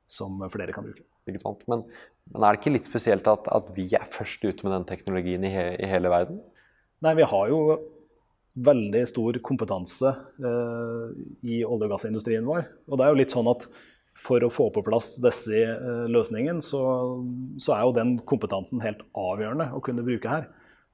som, 0.08 0.44
flere 0.54 0.76
kan 0.76 0.86
bruke. 0.88 1.09
Ikke 1.30 1.44
sant? 1.44 1.64
Men, 1.72 1.86
men, 2.32 2.42
er 2.42 2.56
det 2.56 2.62
ikke 2.62 2.76
litt 2.76 2.90
spesielt 2.90 3.30
at, 3.30 3.48
at, 3.54 3.72
vi 3.76 3.88
er 3.98 4.08
først 4.10 4.44
ute 4.46 4.66
med 4.66 4.76
den 4.76 4.90
teknologien 4.90 5.46
i, 5.48 5.54
he, 5.54 5.70
i 5.80 5.90
hele 5.90 6.12
verden? 6.12 6.42
Nei, 7.06 7.16
vi 7.20 7.28
har 7.32 7.52
jo 7.52 7.62
veldig 8.60 9.06
stor 9.08 9.38
kompetanse 9.46 10.12
eh, 10.12 11.06
i 11.48 11.62
olje- 11.64 11.88
og 11.88 11.94
gassindustrien 11.94 12.48
vår. 12.48 12.66
Og 12.90 13.00
det 13.00 13.06
er 13.06 13.14
jo 13.14 13.20
litt 13.22 13.36
sånn 13.36 13.50
at 13.52 13.68
for 14.20 14.44
å 14.44 14.52
få 14.52 14.68
på 14.76 14.84
plass 14.84 15.14
disse 15.24 15.62
eh, 15.64 16.08
løsningene, 16.12 16.64
så, 16.66 16.82
så, 17.62 17.76
er 17.76 17.86
jo 17.86 17.96
den 17.96 18.18
kompetansen 18.28 18.84
helt 18.84 19.06
avgjørende 19.18 19.70
å 19.76 19.84
kunne 19.86 20.04
bruke 20.06 20.34
her. 20.34 20.50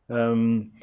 Um, 0.05 0.75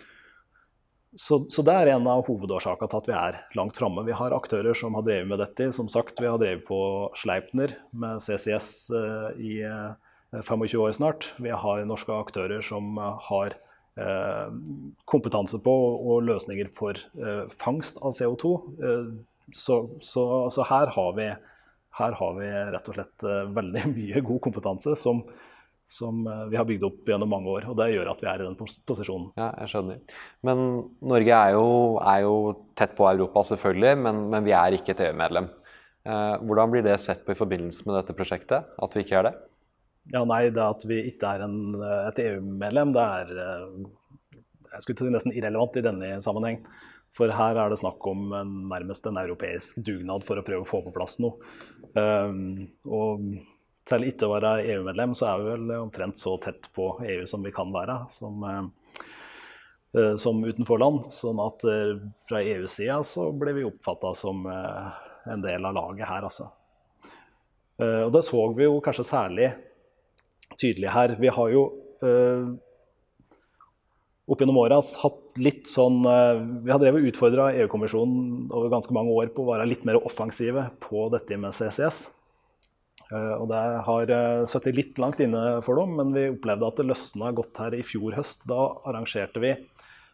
så, 1.16 1.42
så, 1.52 1.62
det 1.66 1.74
er 1.76 1.90
en 1.92 2.06
av 2.08 2.24
hovedårsakene 2.26 2.88
til 2.88 3.00
at 3.02 3.08
vi 3.10 3.16
er 3.18 3.38
langt 3.58 3.76
framme. 3.76 4.04
Vi 4.06 4.16
har 4.16 4.34
aktører 4.36 4.76
som 4.76 4.96
har 4.96 5.04
drevet 5.06 5.28
med 5.28 5.42
dette. 5.42 5.68
Som 5.76 5.90
sagt, 5.92 6.20
vi 6.20 6.30
har 6.30 6.40
drevet 6.40 6.64
på 6.68 6.78
Sleipner 7.20 7.76
med 7.92 8.22
CCS 8.24 8.70
eh, 8.96 9.28
i 9.44 9.52
uh, 9.66 9.92
25 10.40 10.80
år 10.80 10.96
snart. 10.96 11.28
Vi 11.42 11.52
har 11.52 11.84
norske 11.88 12.16
aktører 12.16 12.64
som 12.64 12.96
har 13.28 13.58
kompetanse 15.04 15.58
på 15.60 15.72
og 16.00 16.22
løsninger 16.24 16.70
for 16.72 16.96
fangst 17.60 17.98
av 18.00 18.14
CO2. 18.16 18.52
Så, 19.52 19.76
så, 20.00 20.22
så 20.48 20.64
her 20.64 20.94
har 20.94 21.10
vi 21.18 21.26
her 21.98 22.12
har 22.16 22.36
vi 22.38 22.50
rett 22.72 22.88
og 22.88 22.96
slett 22.96 23.26
eh, 23.26 23.48
veldig 23.56 23.86
mye 23.96 24.24
god 24.24 24.42
kompetanse 24.48 24.96
som, 24.98 25.22
som 25.92 26.26
eh, 26.26 26.44
vi 26.52 26.58
har 26.60 26.66
bygd 26.68 26.86
opp 26.88 27.08
gjennom 27.12 27.30
mange 27.32 27.52
år. 27.52 27.68
og 27.70 27.78
Det 27.78 27.90
gjør 27.92 28.12
at 28.14 28.22
vi 28.24 28.30
er 28.32 28.42
i 28.42 28.48
den 28.48 28.58
posisjonen. 28.58 29.30
Ja, 29.38 29.50
jeg 29.62 29.72
skjønner. 29.72 30.18
Men 30.48 30.66
Norge 31.12 31.38
er 31.38 31.56
jo, 31.56 31.66
er 32.00 32.24
jo 32.24 32.36
tett 32.78 32.96
på 32.98 33.08
Europa, 33.10 33.44
selvfølgelig, 33.52 33.94
men, 34.06 34.22
men 34.32 34.46
vi 34.46 34.56
er 34.56 34.78
ikke 34.78 34.96
et 34.96 35.04
EU-medlem. 35.08 35.50
Eh, 36.08 36.36
hvordan 36.42 36.72
blir 36.72 36.86
det 36.86 36.98
sett 37.04 37.26
på 37.26 37.34
i 37.34 37.38
forbindelse 37.38 37.88
med 37.88 37.98
dette 38.00 38.16
prosjektet, 38.18 38.72
at 38.72 38.96
vi 38.96 39.04
ikke 39.04 39.20
er 39.20 39.28
det? 39.30 39.34
Ja, 40.12 40.24
nei, 40.26 40.48
Det 40.50 40.62
at 40.64 40.86
vi 40.88 41.02
ikke 41.12 41.36
er 41.36 41.44
en, 41.44 41.58
et 42.08 42.24
EU-medlem, 42.24 42.96
det 42.96 43.02
er 43.02 43.36
jeg 44.72 44.84
skulle 44.84 45.04
si 45.04 45.12
nesten 45.12 45.34
irrelevant 45.36 45.76
i 45.76 45.84
denne 45.84 46.16
sammenheng. 46.24 46.62
For 47.12 47.32
her 47.36 47.58
er 47.60 47.68
det 47.68 47.80
snakk 47.82 48.04
om 48.08 48.30
en, 48.36 48.52
nærmest 48.70 49.04
en 49.08 49.20
europeisk 49.20 49.82
dugnad 49.84 50.24
for 50.24 50.40
å 50.40 50.44
prøve 50.46 50.64
å 50.64 50.68
få 50.68 50.80
på 50.86 50.94
plass 50.94 51.18
noe. 51.20 51.36
Um, 51.92 52.70
og 52.88 53.26
til 53.88 54.06
ikke 54.06 54.28
å 54.28 54.34
være 54.36 54.52
EU-medlem, 54.74 55.16
så 55.18 55.32
er 55.32 55.40
vi 55.40 55.50
vel 55.50 55.74
omtrent 55.80 56.20
så 56.20 56.36
tett 56.42 56.68
på 56.74 56.94
EU 57.02 57.26
som 57.26 57.42
vi 57.42 57.52
kan 57.54 57.72
være. 57.74 57.96
Som, 58.14 58.44
Eh, 59.98 60.16
som 60.16 60.44
utenfor 60.44 60.80
land. 60.80 61.04
Sånn 61.12 61.40
at 61.44 61.64
uh, 61.68 61.98
fra 62.24 62.40
EU-sida 62.40 63.02
så 63.04 63.26
blir 63.36 63.58
vi 63.58 63.66
oppfatta 63.68 64.14
som 64.16 64.46
uh, 64.48 64.88
en 65.28 65.44
del 65.44 65.68
av 65.68 65.76
laget 65.76 66.08
her, 66.08 66.24
altså. 66.24 66.48
og 67.82 68.10
det 68.14 68.20
så 68.26 68.40
vi 68.56 68.64
jo 68.64 68.80
kanskje 68.84 69.04
særlig 69.06 69.46
tydelig 70.60 70.90
her. 70.92 71.14
Vi 71.18 71.30
har 71.30 71.52
jo 71.52 71.62
opp 74.32 74.42
gjennom 74.42 74.58
åra 74.62 74.80
hatt 74.80 75.38
litt 75.42 75.70
sånn 75.70 76.00
eh, 76.06 76.42
Vi 76.66 76.72
har 76.72 76.80
drevet 76.82 77.06
utfordra 77.10 77.50
EU-kommisjonen 77.62 78.50
over 78.50 78.72
ganske 78.72 78.94
mange 78.94 79.14
år 79.14 79.30
på 79.34 79.44
å 79.44 79.50
være 79.52 79.68
litt 79.70 79.86
mer 79.88 80.00
offensive 80.02 80.68
på 80.82 81.06
dette 81.14 81.38
med 81.38 81.54
CCS. 81.56 82.04
Eh, 83.12 83.34
og 83.36 83.46
det 83.50 83.60
har 83.86 84.12
eh, 84.16 84.44
sittet 84.50 84.78
litt 84.78 85.00
langt 85.02 85.20
inne 85.22 85.60
for 85.66 85.80
dem, 85.80 85.94
men 85.98 86.14
vi 86.16 86.30
opplevde 86.32 86.68
at 86.68 86.80
det 86.80 86.88
løsna 86.88 87.32
godt 87.36 87.60
her 87.62 87.76
i 87.76 87.84
fjor 87.86 88.16
høst. 88.16 88.46
Da 88.50 88.60
arrangerte 88.88 89.42
vi 89.42 89.54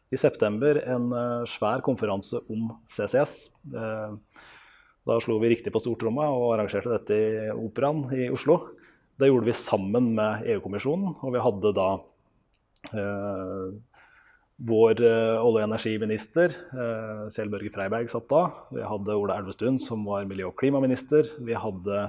i 0.08 0.18
september 0.18 0.80
en 0.88 1.10
svær 1.44 1.82
konferanse 1.84 2.40
om 2.48 2.70
CCS. 2.88 3.32
Da 3.68 5.16
slo 5.20 5.36
vi 5.42 5.50
riktig 5.52 5.68
på 5.74 5.82
stortromma 5.82 6.30
og 6.32 6.54
arrangerte 6.54 6.94
dette 6.94 7.18
i 7.18 7.50
Operaen 7.52 8.06
i 8.16 8.30
Oslo. 8.32 8.56
Det 9.20 9.28
gjorde 9.28 9.50
vi 9.50 9.56
sammen 9.58 10.14
med 10.16 10.46
EU-kommisjonen, 10.48 11.12
og 11.20 11.34
vi 11.34 11.44
hadde 11.44 11.74
da 11.76 11.90
vår 14.58 15.00
eh, 15.06 15.38
olje- 15.38 15.62
og 15.62 15.68
energiminister, 15.68 16.54
eh, 16.74 17.26
Kjell 17.30 17.50
Børge 17.52 17.70
Freiberg, 17.70 18.10
satt 18.10 18.28
da. 18.30 18.42
Vi 18.74 18.82
hadde 18.82 19.14
Ola 19.14 19.38
Elvestuen, 19.38 19.78
som 19.78 20.04
var 20.04 20.26
miljø- 20.26 20.50
og 20.50 20.56
klimaminister. 20.58 21.30
Vi 21.38 21.54
hadde 21.54 22.08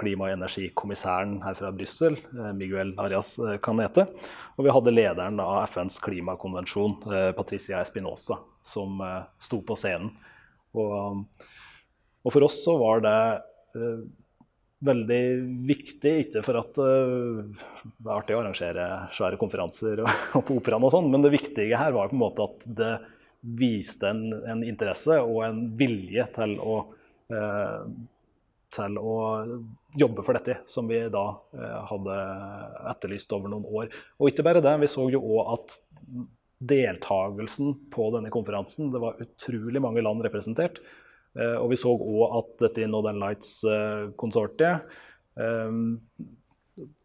klima- 0.00 0.26
og 0.26 0.34
energikommissæren 0.34 1.36
her 1.44 1.54
fra 1.54 1.70
Brussel, 1.70 2.16
Miguel 2.58 2.90
Arias 2.98 3.36
Canete. 3.62 4.08
Og 4.58 4.66
vi 4.66 4.72
hadde 4.74 4.94
lederen 4.94 5.38
av 5.42 5.60
FNs 5.70 6.00
klimakonvensjon, 6.02 6.96
Patricia 7.38 7.78
Espinosa, 7.84 8.40
som 8.66 8.98
sto 9.38 9.60
på 9.62 9.76
scenen. 9.78 10.10
Og, 10.74 11.22
og, 12.24 12.32
for 12.32 12.48
oss 12.48 12.58
så 12.64 12.74
var 12.82 13.04
det 13.06 13.18
veldig 14.84 15.22
viktig, 15.68 16.12
ikke 16.24 16.42
for 16.44 16.60
at 16.60 16.78
uh, 16.80 17.40
det 17.84 18.06
er 18.06 18.14
artig 18.14 18.36
å 18.36 18.40
arrangere 18.40 18.86
svære 19.16 19.40
konferanser 19.40 20.04
og, 20.04 20.12
og 20.38 20.46
på 20.48 20.56
operaen 20.60 20.86
og 20.86 20.94
sånn, 20.94 21.10
men 21.12 21.24
det 21.24 21.34
viktige 21.34 21.80
her 21.80 21.94
var 21.96 22.10
på 22.10 22.16
en 22.16 22.22
måte 22.22 22.46
at 22.48 22.64
det 22.80 22.94
viste 23.40 24.08
en, 24.08 24.24
en 24.52 24.64
interesse 24.66 25.16
og 25.20 25.42
en 25.46 25.62
vilje 25.80 26.26
til 26.36 26.56
å, 26.60 26.80
uh, 27.32 27.84
til 28.74 28.98
å 29.00 29.14
jobbe 29.98 30.24
for 30.26 30.38
dette, 30.38 30.60
som 30.70 30.86
vi 30.90 31.00
da 31.10 31.24
uh, 31.34 31.80
hadde 31.90 32.16
etterlyst 32.92 33.32
over 33.34 33.50
noen 33.52 33.66
år. 33.66 33.90
Og 34.20 34.30
ikke 34.30 34.46
bare 34.46 34.62
det, 34.64 34.76
vi 34.84 34.90
så 34.90 35.08
jo 35.10 35.22
òg 35.22 35.54
at 35.56 35.76
deltakelsen 36.70 37.74
på 37.90 38.10
denne 38.14 38.30
konferansen, 38.32 38.92
det 38.94 39.00
var 39.02 39.20
utrolig 39.24 39.82
mange 39.82 40.04
land 40.04 40.22
representert, 40.26 40.82
Eh, 41.38 41.56
og 41.60 41.70
vi 41.70 41.78
så 41.78 41.92
òg 41.94 42.38
at 42.40 42.54
dette 42.64 42.88
Northern 42.90 43.20
Lights-konsortiet 43.22 44.86
eh, 45.38 45.76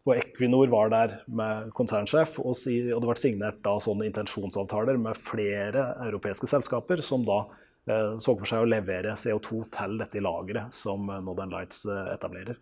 og 0.06 0.14
Equinor 0.14 0.70
var 0.70 0.90
der 0.94 1.14
med 1.26 1.72
konsernsjef, 1.78 2.40
og, 2.42 2.58
det 2.66 2.98
ble 3.02 3.18
signert 3.18 3.62
da 3.66 3.76
sånne 3.82 4.08
intensjonsavtaler 4.10 4.98
med 5.02 5.18
flere 5.18 5.92
europeiske 6.08 6.50
selskaper 6.50 7.02
som 7.06 7.26
da 7.28 7.44
eh, 7.44 7.54
så 7.86 8.34
for 8.34 8.50
seg 8.50 8.64
å 8.64 8.70
levere 8.70 9.14
CO2 9.20 9.60
til 9.74 10.00
dette 10.00 10.22
lageret 10.24 10.74
som 10.74 11.06
Northern 11.06 11.52
Lights 11.54 11.84
etablerer. 11.86 12.58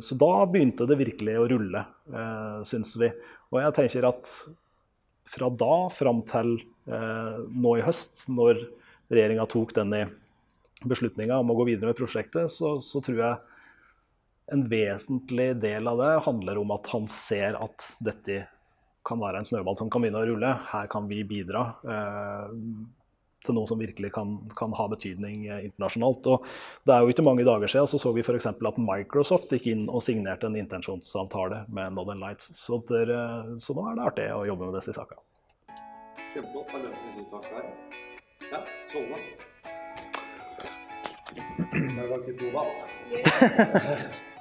Så 0.00 0.16
da 0.16 0.30
begynte 0.48 0.86
det 0.88 0.96
virkelig 0.96 1.34
å 1.36 1.48
rulle, 1.50 1.82
syns 2.64 2.94
vi. 2.96 3.10
Og 3.52 3.58
jeg 3.60 3.74
tenker 3.76 4.06
at 4.08 4.30
fra 5.28 5.50
da 5.52 5.76
fram 5.92 6.22
til 6.30 6.54
nå 6.86 7.74
i 7.76 7.84
høst, 7.84 8.24
når 8.32 8.62
regjeringa 9.12 9.44
tok 9.50 9.74
denne 9.76 10.06
beslutninga 10.84 11.38
om 11.40 11.52
å 11.52 11.56
gå 11.60 11.68
videre 11.70 11.90
med 11.90 11.98
prosjektet, 11.98 12.50
så, 12.52 12.76
så, 12.84 13.00
tror 13.04 13.22
jeg 13.22 13.36
en 14.54 14.66
vesentlig 14.70 15.48
del 15.62 15.88
av 15.90 16.02
det 16.02 16.12
handler 16.26 16.60
om 16.60 16.74
at 16.76 16.90
han 16.92 17.08
ser 17.10 17.58
at 17.58 17.88
dette 18.04 18.44
kan 19.06 19.20
være 19.22 19.40
en 19.40 19.48
snøball 19.48 19.78
som 19.78 19.90
kan 19.90 20.02
begynne 20.02 20.22
å 20.22 20.28
rulle. 20.28 20.52
Her 20.72 20.88
kan 20.90 21.06
vi 21.10 21.22
bidra 21.26 21.62
eh, 21.86 22.54
til 23.46 23.56
noe 23.58 23.68
som 23.70 23.80
virkelig 23.80 24.12
kan, 24.14 24.36
kan 24.58 24.74
ha 24.76 24.88
betydning 24.92 25.46
eh, 25.46 25.64
internasjonalt. 25.68 26.28
Og 26.32 26.46
det 26.86 26.96
er 26.96 27.04
jo 27.04 27.14
ikke 27.14 27.26
mange 27.26 27.46
dager 27.46 27.70
siden 27.70 27.90
så, 27.90 28.00
så 28.02 28.12
vi 28.16 28.24
f.eks. 28.26 28.50
at 28.52 28.82
Microsoft 28.82 29.54
gikk 29.54 29.70
inn 29.72 29.86
og 29.88 30.04
signerte 30.04 30.50
en 30.50 30.58
intensjonsavtale 30.58 31.64
med 31.72 31.96
Northern 31.96 32.22
Lights. 32.22 32.52
Så, 32.58 32.82
der, 32.90 33.14
så 33.62 33.76
nå 33.76 33.88
er 33.90 33.98
det 33.98 34.06
artig 34.10 34.28
å 34.34 34.44
jobbe 34.50 34.70
med 34.70 34.78
disse 34.80 34.96
sakene. 34.96 35.22
Kjempegodt. 36.36 36.68
Da 36.72 36.78
løper 36.84 37.02
vi 37.06 37.12
si 37.16 37.24
takk 37.32 37.46
der. 37.50 37.64
Ja, 38.52 38.60
Solne. 38.90 39.18
Det 41.96 42.04
var 42.10 42.18
ikke 42.18 42.38
to 42.38 42.48
valg. 42.54 44.32